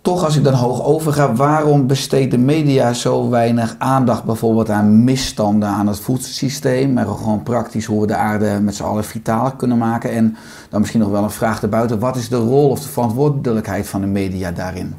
[0.00, 4.70] Toch, als ik dan hoog over ga, waarom besteedt de media zo weinig aandacht bijvoorbeeld
[4.70, 9.04] aan misstanden aan het voedselsysteem, maar gewoon praktisch hoe we de aarde met z'n allen
[9.04, 10.10] vitaler kunnen maken?
[10.10, 10.36] En
[10.68, 14.00] dan misschien nog wel een vraag erbuiten, wat is de rol of de verantwoordelijkheid van
[14.00, 14.94] de media daarin?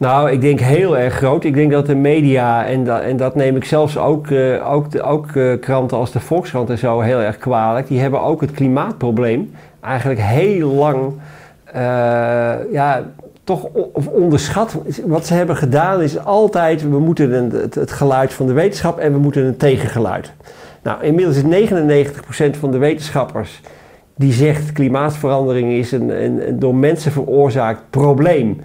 [0.00, 1.44] Nou, ik denk heel erg groot.
[1.44, 5.26] Ik denk dat de media, en en dat neem ik zelfs ook, eh, ook, ook
[5.36, 9.54] eh, kranten als de Volkskrant en zo heel erg kwalijk, die hebben ook het klimaatprobleem
[9.80, 11.12] eigenlijk heel lang
[11.64, 11.82] eh,
[12.72, 13.02] ja,
[13.44, 13.64] toch
[14.10, 14.76] onderschat.
[15.06, 19.12] Wat ze hebben gedaan is altijd, we moeten een, het, geluid van de wetenschap en
[19.12, 20.32] we moeten een tegengeluid.
[20.82, 23.60] Nou, inmiddels is 99% van de wetenschappers
[24.16, 28.60] die zegt klimaatverandering is een, een door mensen veroorzaakt probleem.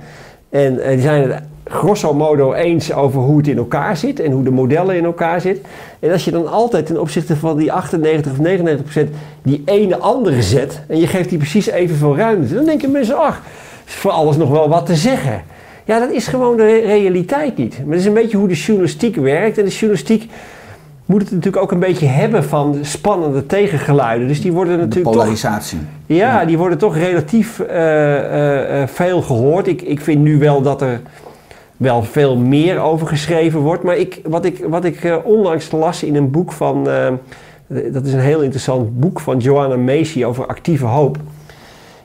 [0.56, 4.32] En eh, die zijn het grosso modo eens over hoe het in elkaar zit en
[4.32, 5.64] hoe de modellen in elkaar zitten.
[5.99, 9.10] En als je dan altijd ten opzichte van die 98 of 99 procent
[9.43, 13.41] die ene andere zet en je geeft die precies evenveel ruimte, dan denken mensen, ach,
[13.88, 15.43] is voor alles nog wel wat te zeggen.
[15.86, 17.78] Ja, dat is gewoon de re- realiteit niet.
[17.78, 19.58] Maar dat is een beetje hoe de journalistiek werkt.
[19.58, 20.30] En de journalistiek
[21.06, 24.28] moet het natuurlijk ook een beetje hebben van spannende tegengeluiden.
[24.28, 25.80] Dus die worden De natuurlijk toch polarisatie.
[26.06, 29.68] ja, die worden toch relatief eh, eh, eh, veel gehoord.
[29.68, 31.01] Ik, ik vind nu wel dat er
[31.78, 33.84] wel veel meer over geschreven wordt.
[33.84, 36.84] Maar ik, wat ik, wat ik onlangs las in een boek van...
[37.68, 41.18] dat is een heel interessant boek van Joanna Macy over actieve hoop.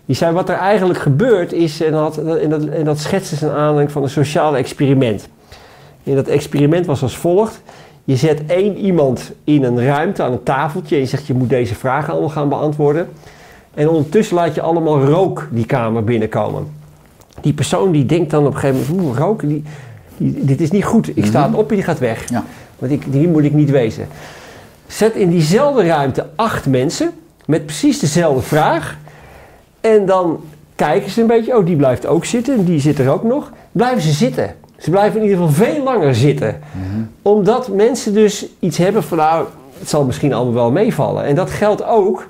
[0.06, 1.82] Die zei wat er eigenlijk gebeurt is...
[1.82, 5.28] En dat, en dat, en dat schetste een aanleiding van een sociaal experiment.
[6.04, 7.62] En dat experiment was als volgt.
[8.10, 10.94] Je zet één iemand in een ruimte aan een tafeltje...
[10.94, 13.08] en je zegt je moet deze vragen allemaal gaan beantwoorden...
[13.74, 16.66] En ondertussen laat je allemaal rook die kamer binnenkomen.
[17.40, 19.62] Die persoon die denkt dan op een gegeven moment, oeh, rook, die,
[20.16, 21.16] die- dit is niet goed.
[21.16, 22.28] Ik sta op en die gaat weg.
[22.28, 22.44] Ja.
[22.78, 24.08] Want ik, hier moet ik niet wezen.
[24.86, 27.10] Zet in diezelfde ruimte acht mensen
[27.46, 28.96] met precies dezelfde vraag.
[29.80, 30.40] En dan
[30.74, 33.52] kijken ze een beetje, oh die blijft ook zitten en die zit er ook nog.
[33.72, 34.54] Blijven ze zitten.
[34.80, 36.60] Ze blijven in ieder geval veel langer zitten.
[37.22, 39.46] Omdat mensen dus iets hebben van nou,
[39.78, 41.24] het zal misschien allemaal wel meevallen.
[41.24, 42.28] En dat geldt ook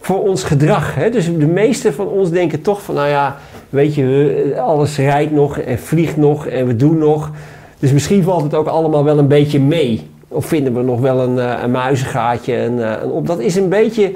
[0.00, 0.94] voor ons gedrag.
[0.94, 1.10] Hè?
[1.10, 3.36] Dus de meeste van ons denken toch van, nou ja,
[3.68, 7.30] weet je, alles rijdt nog en vliegt nog en we doen nog.
[7.78, 10.10] Dus misschien valt het ook allemaal wel een beetje mee.
[10.28, 12.56] Of vinden we nog wel een, eh, een muizengaatje.
[12.56, 13.26] Een, eh, op.
[13.26, 14.12] Dat is een beetje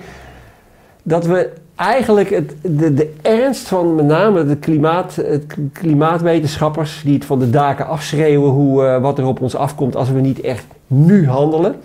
[1.02, 7.14] dat we eigenlijk het, de, de ernst van met name de klimaat, het klimaatwetenschappers die
[7.14, 10.40] het van de daken afschreeuwen hoe, eh, wat er op ons afkomt als we niet
[10.40, 11.76] echt nu handelen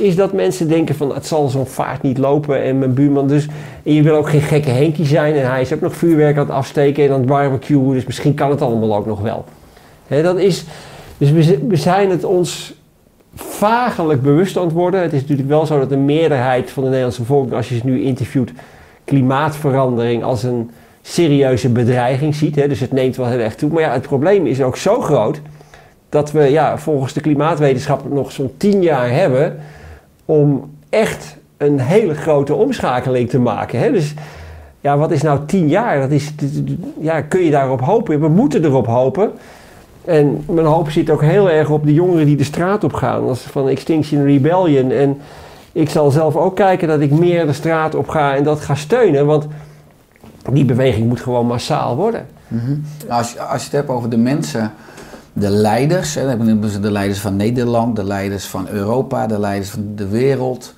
[0.00, 3.46] is dat mensen denken van het zal zo'n vaart niet lopen en mijn buurman dus...
[3.82, 6.46] En je wil ook geen gekke Henkie zijn en hij is ook nog vuurwerk aan
[6.46, 9.44] het afsteken en aan het barbecuen, dus misschien kan het allemaal ook nog wel.
[10.08, 10.64] Dat is,
[11.18, 11.30] dus
[11.68, 12.74] we zijn het ons
[13.34, 15.00] vagelijk bewust aan het worden.
[15.00, 17.86] Het is natuurlijk wel zo dat de meerderheid van de Nederlandse bevolking, als je ze
[17.86, 18.52] nu interviewt,
[19.06, 20.70] klimaatverandering als een
[21.02, 22.56] serieuze bedreiging ziet.
[22.56, 23.70] Hè, dus het neemt wel heel erg toe.
[23.70, 25.40] Maar ja, het probleem is ook zo groot
[26.08, 29.56] dat we ja, volgens de klimaatwetenschap nog zo'n tien jaar hebben
[30.24, 33.78] om echt een hele grote omschakeling te maken.
[33.78, 33.92] Hè?
[33.92, 34.14] Dus
[34.80, 36.00] ja, wat is nou tien jaar?
[36.00, 36.32] Dat is,
[37.00, 38.20] ja, kun je daarop hopen?
[38.20, 39.30] We moeten erop hopen.
[40.04, 43.30] En mijn hoop zit ook heel erg op de jongeren die de straat op gaan.
[43.30, 44.90] Is van Extinction Rebellion.
[44.90, 45.20] En
[45.76, 48.74] ik zal zelf ook kijken dat ik meer de straat op ga en dat ga
[48.74, 49.26] steunen.
[49.26, 49.46] Want
[50.52, 52.26] die beweging moet gewoon massaal worden.
[52.48, 52.70] Mhm.
[53.06, 54.72] Nou, als, je, als je het hebt over de mensen,
[55.32, 59.38] de leiders, hè, dan hebben we de leiders van Nederland, de leiders van Europa, de
[59.38, 60.74] leiders van de wereld.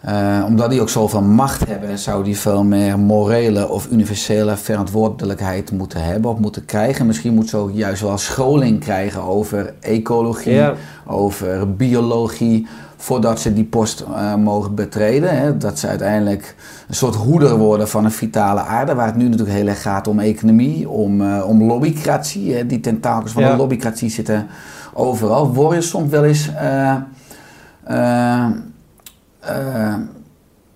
[0.00, 5.72] Eh, omdat die ook zoveel macht hebben, zou die veel meer morele of universele verantwoordelijkheid
[5.72, 7.06] moeten hebben of moeten krijgen.
[7.06, 10.70] Misschien moet ze ook juist wel scholing krijgen over ecologie,
[11.06, 12.66] over biologie,
[13.04, 15.38] voordat ze die post eh, mogen betreden.
[15.38, 15.56] Hè.
[15.56, 16.54] Dat ze uiteindelijk
[16.88, 20.08] een soort hoeder worden van een vitale aarde, waar het nu natuurlijk heel erg gaat
[20.08, 22.54] om economie, om, eh, om lobbycratie.
[22.54, 22.66] Hè.
[22.66, 23.50] Die tentakels van Ja.
[23.50, 24.46] de lobbycratie zitten
[24.92, 25.52] overal.
[25.54, 26.50] Word je soms wel eens...
[26.54, 26.94] eh,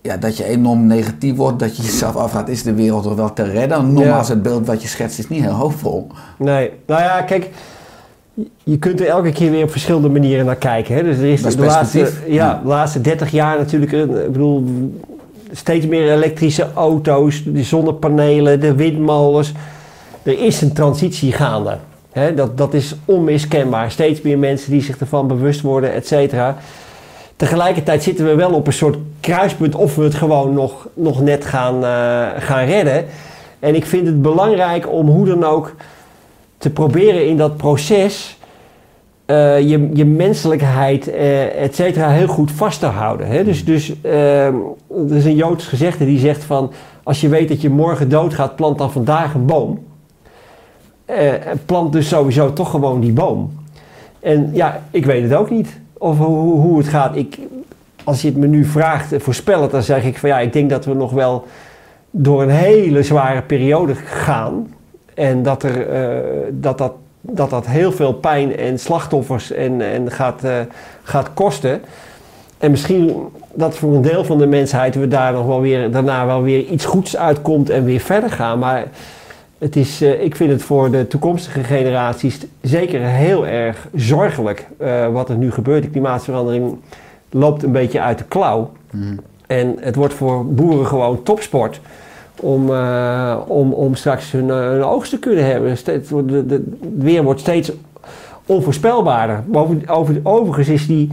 [0.03, 3.33] ja, dat je enorm negatief wordt, dat je jezelf afvraagt, is de wereld toch wel
[3.33, 3.93] te redden?
[3.93, 4.35] Nogmaals, Ja.
[4.35, 6.07] het beeld wat je schetst is niet heel hoopvol.
[6.39, 7.51] Nee, nou ja, kijk,
[8.65, 10.95] je kunt er elke keer weer op verschillende manieren naar kijken.
[10.95, 11.03] Hè?
[11.03, 12.61] Dus er is de laatste, Ja.
[12.63, 14.65] de laatste 30 jaar natuurlijk, eh, ik bedoel,
[15.53, 19.53] steeds meer elektrische auto's, de zonnepanelen, de windmolens.
[20.23, 21.77] Er is een transitie gaande.
[22.13, 22.35] Hè?
[22.35, 23.91] Dat, dat is onmiskenbaar.
[23.91, 26.57] Steeds meer mensen die zich ervan bewust worden, et cetera.
[27.37, 31.45] Tegelijkertijd zitten we wel op een soort kruispunt of we het gewoon nog, nog net
[31.45, 33.05] gaan, eh, gaan redden.
[33.59, 35.75] En ik vind het belangrijk om hoe dan ook
[36.59, 38.39] te proberen in dat proces
[39.29, 43.27] eh, je, je menselijkheid, eh et cetera, heel goed vast te houden.
[43.27, 43.45] Hè?
[43.45, 44.55] Dus, dus ehm,
[45.09, 46.73] er is een Joods gezegde die zegt van...
[47.03, 49.87] als je weet dat je morgen doodgaat, plant dan vandaag een boom.
[51.05, 51.33] Eh,
[51.67, 53.53] plant dus sowieso toch gewoon die boom.
[54.21, 55.81] En ja, ik weet het ook niet.
[55.99, 57.17] Of hoe, hoe het gaat.
[57.17, 57.39] Ik,
[58.05, 60.71] als je het me nu vraagt, voorspel het, dan zeg ik van ja, ik denk
[60.71, 61.47] dat we nog wel
[62.11, 64.75] door een hele zware periode gaan.
[65.19, 66.19] En dat er, eh,
[66.51, 70.61] dat, dat, dat dat heel veel pijn en slachtoffers en, en gaat, eh,
[71.03, 71.81] gaat kosten.
[72.59, 73.15] En misschien
[73.55, 76.65] dat voor een deel van de mensheid we daar nog wel weer, daarna wel weer
[76.65, 78.59] iets goeds uitkomt en weer verder gaan.
[78.59, 78.85] Maar
[79.59, 84.67] het is, eh, ik vind het voor de toekomstige generaties zeker heel erg zorgelijk
[85.13, 85.83] wat er nu gebeurt.
[85.83, 86.79] De klimaatverandering
[87.31, 88.71] loopt een beetje uit de klauw.
[89.47, 91.81] En het wordt voor boeren gewoon topsport
[92.41, 95.71] om, eh, om, om straks hun, eh, oogst te kunnen hebben.
[95.71, 96.13] Het
[96.99, 97.73] weer wordt steeds
[98.47, 99.45] onvoorspelbaarder.
[99.87, 101.11] Over, overigens is die,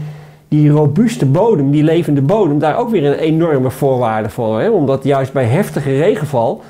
[0.47, 4.59] die robuuste bodem, die levende bodem, daar ook weer een enorme voorwaarde voor.
[4.59, 4.69] Hè?
[4.69, 6.61] Omdat juist bij heftige regenval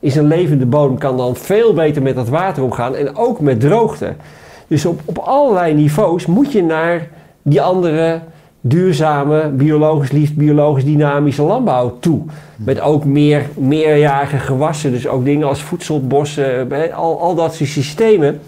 [0.00, 3.60] is een levende bodem kan dan veel beter met dat water omgaan en ook met
[3.60, 4.14] droogte.
[4.66, 7.08] Dus op, op allerlei niveaus moet je naar
[7.42, 8.20] die andere
[8.64, 12.20] duurzame, biologisch liefst, biologisch dynamische landbouw toe.
[12.56, 17.68] Met ook meer meerjarige gewassen, dus ook dingen als voedselbossen, eh, al, al dat soort
[17.68, 18.40] systemen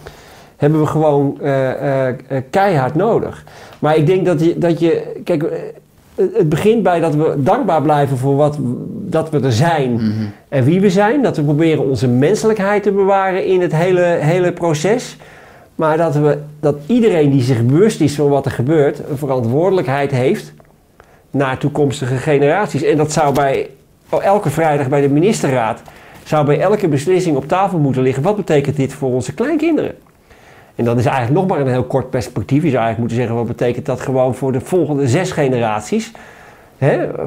[0.57, 3.45] hebben we gewoon eh, eh, eh, keihard nodig.
[3.79, 5.59] Maar ik denk dat je, dat je kijk, eh,
[6.15, 8.59] het het begint bij dat we dankbaar blijven voor wat
[9.07, 10.01] dat we er zijn
[10.49, 11.23] en wie we zijn.
[11.23, 15.17] Dat we proberen onze menselijkheid te bewaren in het hele, hele proces.
[15.75, 20.11] Maar dat, we, dat iedereen die zich bewust is van wat er gebeurt, een verantwoordelijkheid
[20.11, 20.53] heeft
[21.31, 22.83] naar toekomstige generaties.
[22.83, 23.71] En dat zou bij
[24.09, 25.83] oh, elke vrijdag bij de ministerraad,
[26.25, 28.23] zou bij elke beslissing op tafel moeten liggen.
[28.23, 29.95] Wat betekent dit voor onze kleinkinderen?
[30.75, 32.63] En dan is eigenlijk nog maar een heel kort perspectief.
[32.63, 36.13] Je zou eigenlijk moeten zeggen, wat betekent dat gewoon voor de volgende zes generaties?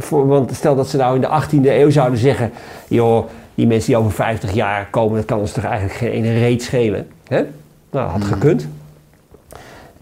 [0.10, 2.52] Want stel dat ze nou in de 18e eeuw zouden zeggen...
[2.88, 3.26] joh,
[3.56, 5.16] die mensen die over 50 jaar komen...
[5.16, 7.08] dat kan ons toch eigenlijk geen reet schelen.
[7.28, 7.44] Hè?
[7.92, 8.68] Nou, had gekund.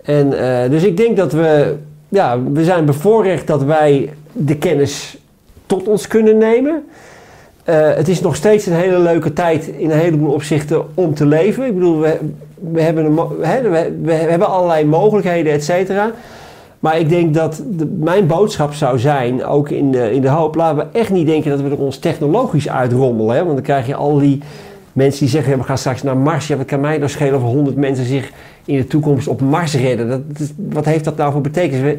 [0.04, 0.34] En,
[0.64, 1.76] eh, dus ik denk dat we...
[2.10, 5.18] Ja, we zijn bevoorrecht dat wij de kennis
[5.66, 6.84] tot ons kunnen nemen...
[7.64, 11.26] Eh, het is nog steeds een hele leuke tijd in een heleboel opzichten om te
[11.26, 11.66] leven.
[11.66, 12.20] Ik bedoel, we,
[12.72, 13.16] we, hebben, een,
[13.72, 16.12] we, we hebben allerlei mogelijkheden, et cetera.
[16.80, 20.56] Maar ik denk dat de- mijn boodschap zou zijn, ook in de, in de hoop,
[20.56, 23.36] laten we echt niet denken dat we er ons technologisch uitrommelen.
[23.36, 23.44] Hè?
[23.44, 24.42] Want dan krijg je al die
[24.96, 26.48] mensen die zeggen, we gaan straks naar Mars.
[26.48, 28.32] Ja, wat kan mij nou schelen of 100 mensen zich
[28.66, 30.10] in de toekomst op Mars redden?
[30.10, 30.22] Dat,
[30.56, 31.82] wat heeft dat nou voor betekenis?
[31.82, 31.98] We-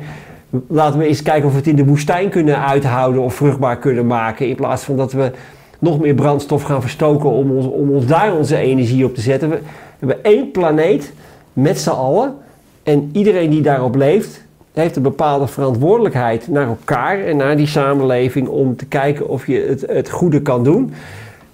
[0.69, 4.07] Laten we eens kijken of we het in de woestijn kunnen uithouden of vruchtbaar kunnen
[4.07, 4.49] maken.
[4.49, 5.31] In plaats van dat we
[5.79, 9.49] nog meer brandstof gaan verstoken om ons, om daar onze energie op te zetten.
[9.51, 9.59] We
[9.99, 11.13] hebben één planeet
[11.53, 12.35] met z'n allen.
[12.83, 18.49] En iedereen die daarop leeft, heeft een bepaalde verantwoordelijkheid naar elkaar en naar die samenleving
[18.49, 20.93] om te kijken of je het, het goede kan doen.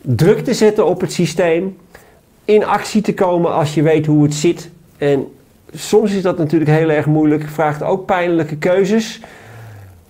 [0.03, 1.76] Druk te zetten op het systeem.
[2.44, 4.70] In actie te komen als je weet hoe het zit.
[4.98, 5.26] En
[5.74, 7.48] soms is dat natuurlijk heel erg moeilijk.
[7.48, 9.20] Vraagt ook pijnlijke keuzes.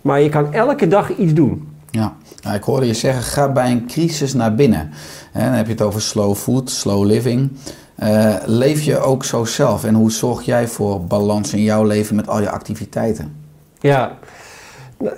[0.01, 1.69] Maar je kan elke dag iets doen.
[1.91, 4.91] Ja, nou, ik hoorde je zeggen, ga bij een crisis naar binnen.
[5.33, 7.51] Hè, dan heb je het over slow food, slow living.
[7.95, 12.17] Eh, leef je ook zo zelf en hoe zorg jij voor balans in jouw leven
[12.17, 13.37] met al je activiteiten?
[13.81, 14.19] Ja,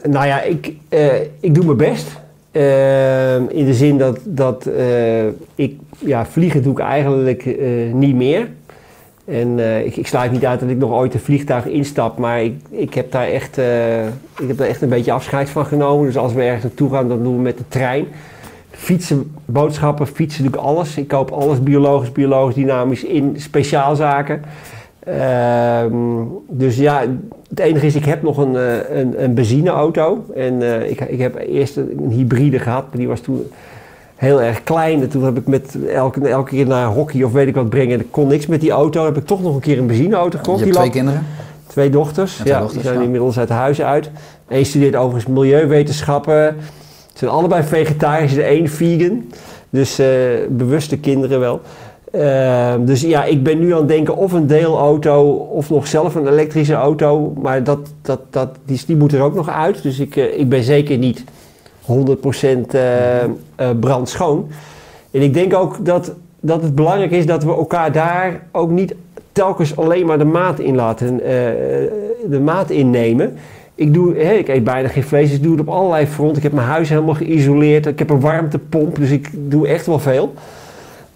[0.02, 2.06] nou ja, ik, eh, ik doe mijn best.
[2.54, 8.14] Eh, in de zin dat, dat eh, ik, ja, vliegen doe ik eigenlijk eh, niet
[8.14, 8.48] meer.
[9.24, 12.42] En eh, ik, ik sluit niet uit dat ik nog ooit een vliegtuig instap, maar
[12.42, 13.58] ik, ik, heb daar echt,
[14.38, 16.06] ik heb daar echt een beetje afscheid van genomen.
[16.06, 18.06] Dus als we ergens naartoe gaan, dan doen we met de trein.
[18.70, 20.96] Fietsen, boodschappen, fietsen doe ik alles.
[20.96, 24.42] Ik koop alles biologisch, biologisch, dynamisch in speciaalzaken.
[25.04, 25.94] Ehm,
[26.48, 27.02] dus ja,
[27.54, 30.24] het enige is, ik heb nog een, eh, een, een benzineauto.
[30.34, 33.46] En eh, ik, ik heb eerst een, een hybride gehad, maar die was toen
[34.14, 35.02] heel erg klein.
[35.02, 37.94] En toen heb ik met elke, elke keer naar hockey of weet ik wat brengen.
[37.94, 39.04] En ik kon niks met die auto.
[39.04, 40.58] heb ik toch nog een keer een benzineauto gekocht.
[40.58, 41.26] je hebt twee kinderen?
[41.66, 42.36] Twee dochters.
[42.36, 43.04] Ja, twee Ja, dochters, die zijn ja.
[43.04, 44.10] inmiddels uit huis uit.
[44.48, 46.56] Eén studeert overigens milieuwetenschappen.
[47.12, 49.24] Ze zijn allebei vegetarisch, de één vegan.
[49.70, 50.06] Dus eh,
[50.48, 51.60] bewuste kinderen wel.
[52.14, 56.14] Ehm, dus ja, ik ben nu aan het denken of een deelauto of nog zelf
[56.14, 57.32] een elektrische auto.
[57.42, 59.82] Maar dat, dat, dat, die, moet er ook nog uit.
[59.82, 61.24] Dus ik, eh, ik ben zeker niet
[61.80, 63.28] 100% eh, eh,
[63.80, 64.48] brandschoon.
[65.10, 68.94] En ik denk ook dat, dat het belangrijk is dat we elkaar daar ook niet
[69.32, 71.16] telkens alleen maar de maat in laten,
[72.28, 73.36] de maat innemen.
[73.74, 76.36] Ik, doe, ik eet bijna geen vlees, dus ik doe het op allerlei fronten.
[76.36, 77.86] Ik heb mijn huis helemaal geïsoleerd.
[77.86, 80.34] Ik heb een warmtepomp, dus ik doe echt wel veel.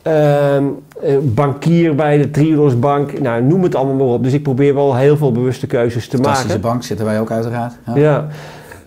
[0.09, 0.65] Ehm,
[1.03, 4.23] eh, bankier bij de Triodosbank, nou noem het allemaal maar op.
[4.23, 6.63] Dus ik probeer wel heel veel bewuste keuzes te Fantastische maken.
[6.71, 7.73] bank zitten wij ook uiteraard.
[7.87, 7.97] Ja.
[7.97, 8.27] Ja,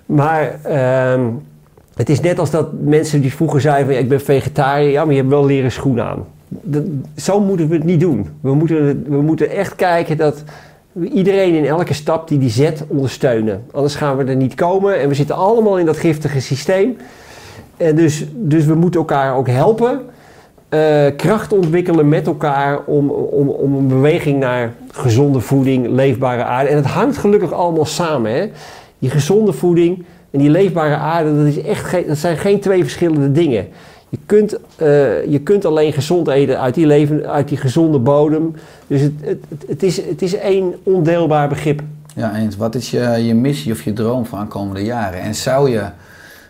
[0.06, 1.22] maar ehm,
[1.96, 5.02] het is net als dat mensen die vroeger zeiden van ja, ik ben vegetariër, ja,
[5.04, 6.26] maar je hebt wel leren schoenen aan.
[6.48, 6.84] Dat-
[7.16, 8.28] zo moeten we het niet doen.
[8.42, 10.44] We moeten, we moeten echt kijken dat
[10.92, 13.64] we iedereen in elke stap die die zet ondersteunen.
[13.72, 16.98] Anders gaan we er niet komen en we zitten allemaal in dat giftige systeem.
[17.78, 20.00] En dus, dus we moeten elkaar ook helpen.
[20.72, 26.70] Eh, kracht ontwikkelen met elkaar om, om, om een beweging naar gezonde voeding, leefbare aarde.
[26.70, 28.32] En het hangt gelukkig allemaal samen.
[28.32, 28.50] Hè?
[29.00, 33.32] Die gezonde voeding en die leefbare aarde, dat, is echt dat zijn geen twee verschillende
[33.32, 33.68] dingen.
[34.10, 38.56] Je kunt, eh, je kunt alleen gezond eten uit die, leven, uit die gezonde bodem.
[38.88, 41.82] Dus het, het, het, het is, het is één ondeelbaar begrip.
[42.16, 42.58] Ja, eens.
[42.58, 45.22] Wat is je, je missie of je droom voor aankomende jaren?
[45.22, 45.84] En zou je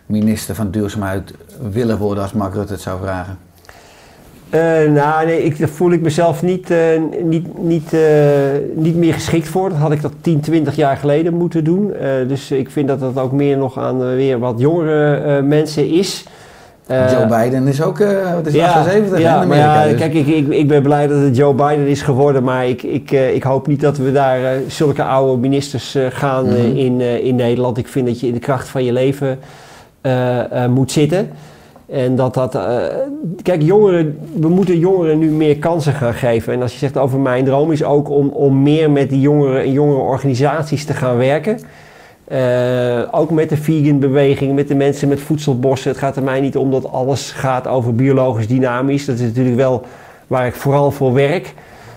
[0.06, 1.34] minister van Duurzaamheid
[1.72, 3.38] willen worden als Mark Rutte het zou vragen?
[4.52, 6.78] Eh, nou, nee, ik, daar voel ik mezelf niet, eh,
[7.22, 8.00] niet, niet, eh,
[8.74, 9.68] niet meer geschikt voor.
[9.68, 11.92] Dat had ik dat 10, 20 jaar geleden moeten doen.
[12.28, 16.24] Dus ik vind dat dat ook meer nog aan weer wat jongere mensen is.
[16.88, 17.98] Joe Biden is ook,
[18.34, 19.82] wat is ja, 78 hè, ja, in maar Amerika.
[19.82, 22.66] ja, dus- kijk, ik, ik, ik ben blij dat het Joe Biden is geworden, maar
[22.66, 26.56] ik, ik, ik hoop niet dat we daar zulke oude ministers gaan Mhm.
[26.76, 27.78] in, in Nederland.
[27.78, 29.38] Ik vind dat je in de kracht van je leven
[30.70, 31.30] moet zitten.
[31.92, 32.54] En dat dat.
[32.54, 32.84] eh,
[33.42, 36.52] kijk, jongeren, we moeten jongeren nu meer kansen gaan geven.
[36.52, 39.62] En als je zegt over mijn droom is ook om, om meer met die jongeren
[39.62, 41.58] en jongere organisaties te gaan werken.
[42.24, 45.90] Eh, ook met de vegan beweging, met de mensen met voedselbossen.
[45.90, 49.04] Het gaat er mij niet om dat alles gaat over biologisch dynamisch.
[49.04, 49.82] Dat is natuurlijk wel
[50.26, 51.54] waar ik vooral voor werk.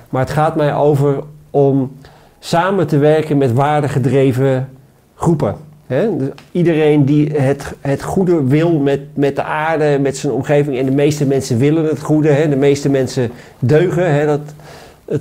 [0.09, 1.91] Maar het gaat mij over om
[2.39, 4.69] samen te werken met waardegedreven
[5.15, 5.64] groepen.
[5.87, 10.77] Dus iedereen die het, het goede wil met, met de aarde, met zijn omgeving.
[10.77, 12.49] En de meeste mensen willen het goede.
[12.49, 14.27] De meeste mensen deugen.
[14.27, 14.41] Dat,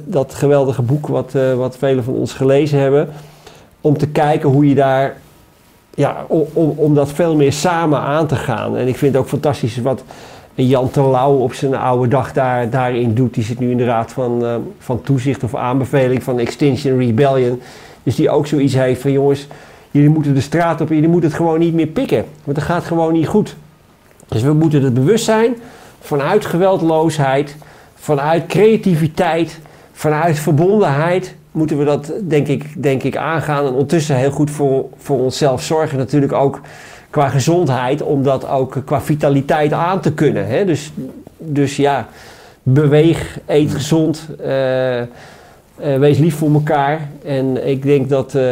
[0.05, 3.09] dat geweldige boek wat, eh, wat velen van ons gelezen hebben.
[3.81, 5.17] Om te kijken hoe je daar...
[5.95, 8.77] Ja, om, om, om dat veel meer samen aan te gaan.
[8.77, 10.03] En ik vind het ook fantastisch wat
[10.55, 13.35] Jan Terlouw op zijn oude dag daar, daarin doet.
[13.35, 17.61] Die zit nu in de raad van, eh, van toezicht of aanbeveling van Extinction Rebellion.
[18.03, 19.47] Dus die ook zoiets heeft van jongens,
[19.95, 22.25] jullie moeten de straat op, jullie moeten het gewoon niet meer pikken.
[22.45, 23.57] Want het gaat gewoon niet goed.
[24.29, 25.55] Dus we moeten het bewustzijn
[26.01, 27.57] vanuit geweldloosheid,
[27.95, 29.61] vanuit creativiteit,
[29.93, 33.67] vanuit verbondenheid moeten we dat denk ik, denk ik aangaan.
[33.67, 35.99] En ondertussen heel goed voor, voor onszelf zorgen.
[35.99, 36.61] Natuurlijk ook
[37.11, 40.47] qua gezondheid, om dat ook qua vitaliteit aan te kunnen.
[40.47, 40.65] Hè?
[40.65, 40.93] Dus,
[41.39, 42.09] dus ja,
[42.63, 45.07] beweeg, eet gezond, eh, eh,
[45.77, 47.09] wees lief voor elkaar.
[47.25, 48.43] En ik denk dat, eh,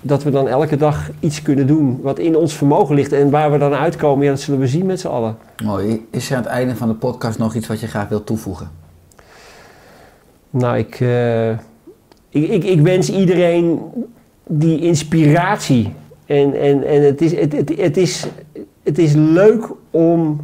[0.00, 3.12] dat we dan elke dag iets kunnen doen wat in ons vermogen ligt.
[3.12, 5.36] En waar we dan uitkomen, ja, dat zullen we zien met z'n allen.
[5.64, 6.06] Mooi.
[6.10, 8.70] Is er aan het einde van de podcast nog iets wat je graag wilt toevoegen?
[10.50, 11.50] Nou, ik, eh,
[12.28, 13.80] ik, ik, ik wens iedereen
[14.46, 15.92] die inspiratie.
[16.26, 18.26] En, en, en het, is, het, het, het, is,
[18.82, 20.40] het is leuk om,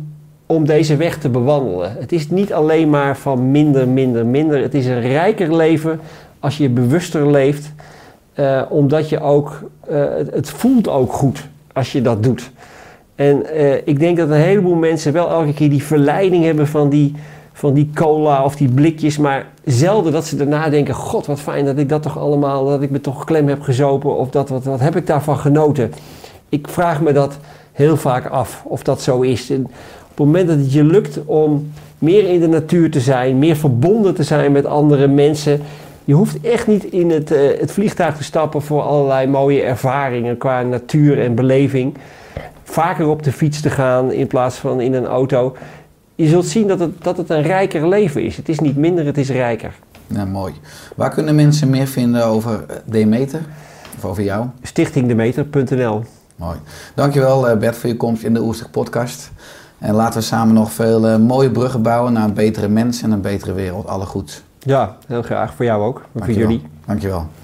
[0.46, 1.96] om deze weg te bewandelen.
[1.98, 4.62] Het is niet alleen maar van minder, minder, minder.
[4.62, 6.00] Het is een rijker leven
[6.40, 7.72] als je bewuster leeft.
[8.36, 12.50] Eh, omdat je ook, eh, het, voelt ook goed als je dat doet.
[13.14, 16.88] En eh, ik denk dat een heleboel mensen wel elke keer die verleiding hebben van
[16.88, 17.14] die,
[17.52, 21.64] van die cola of die blikjes, maar zelden dat ze daarna denken: God, wat fijn
[21.64, 24.64] dat ik dat toch allemaal, dat ik me toch klem heb gezopen of dat, wat,
[24.64, 25.92] wat heb ik daarvan genoten?
[26.48, 27.38] Ik vraag me dat
[27.72, 29.50] heel vaak af of dat zo is.
[29.50, 29.66] Op
[30.08, 34.14] het moment dat het je lukt om meer in de natuur te zijn, meer verbonden
[34.14, 35.60] te zijn met andere mensen.
[36.06, 40.36] Je hoeft echt niet in het, eh, het vliegtuig te stappen voor allerlei mooie ervaringen
[40.36, 41.94] qua natuur en beleving.
[42.62, 45.56] Vaker op de fiets te gaan in plaats van in een auto.
[46.14, 48.36] Je zult zien dat het, dat het een rijker leven is.
[48.36, 49.74] Het is niet minder, het is rijker.
[50.06, 50.54] Ja, mooi.
[50.96, 53.40] Waar kunnen mensen meer vinden over eh, Demeter?
[53.96, 54.46] Of over jou?
[54.62, 56.02] Stichtingdemeter.nl
[56.36, 56.56] Mooi.
[56.94, 59.30] Dankjewel eh, Bert voor je komst in de Oerstig podcast.
[59.78, 63.20] En laten we samen nog veel mooie bruggen bouwen naar een betere mens en een
[63.20, 63.86] betere wereld.
[63.86, 64.44] Alle goed.
[64.66, 65.54] Ja, heel graag.
[65.54, 66.02] Voor jou ook.
[66.14, 66.62] Voor jullie.
[66.86, 67.26] Dankjewel.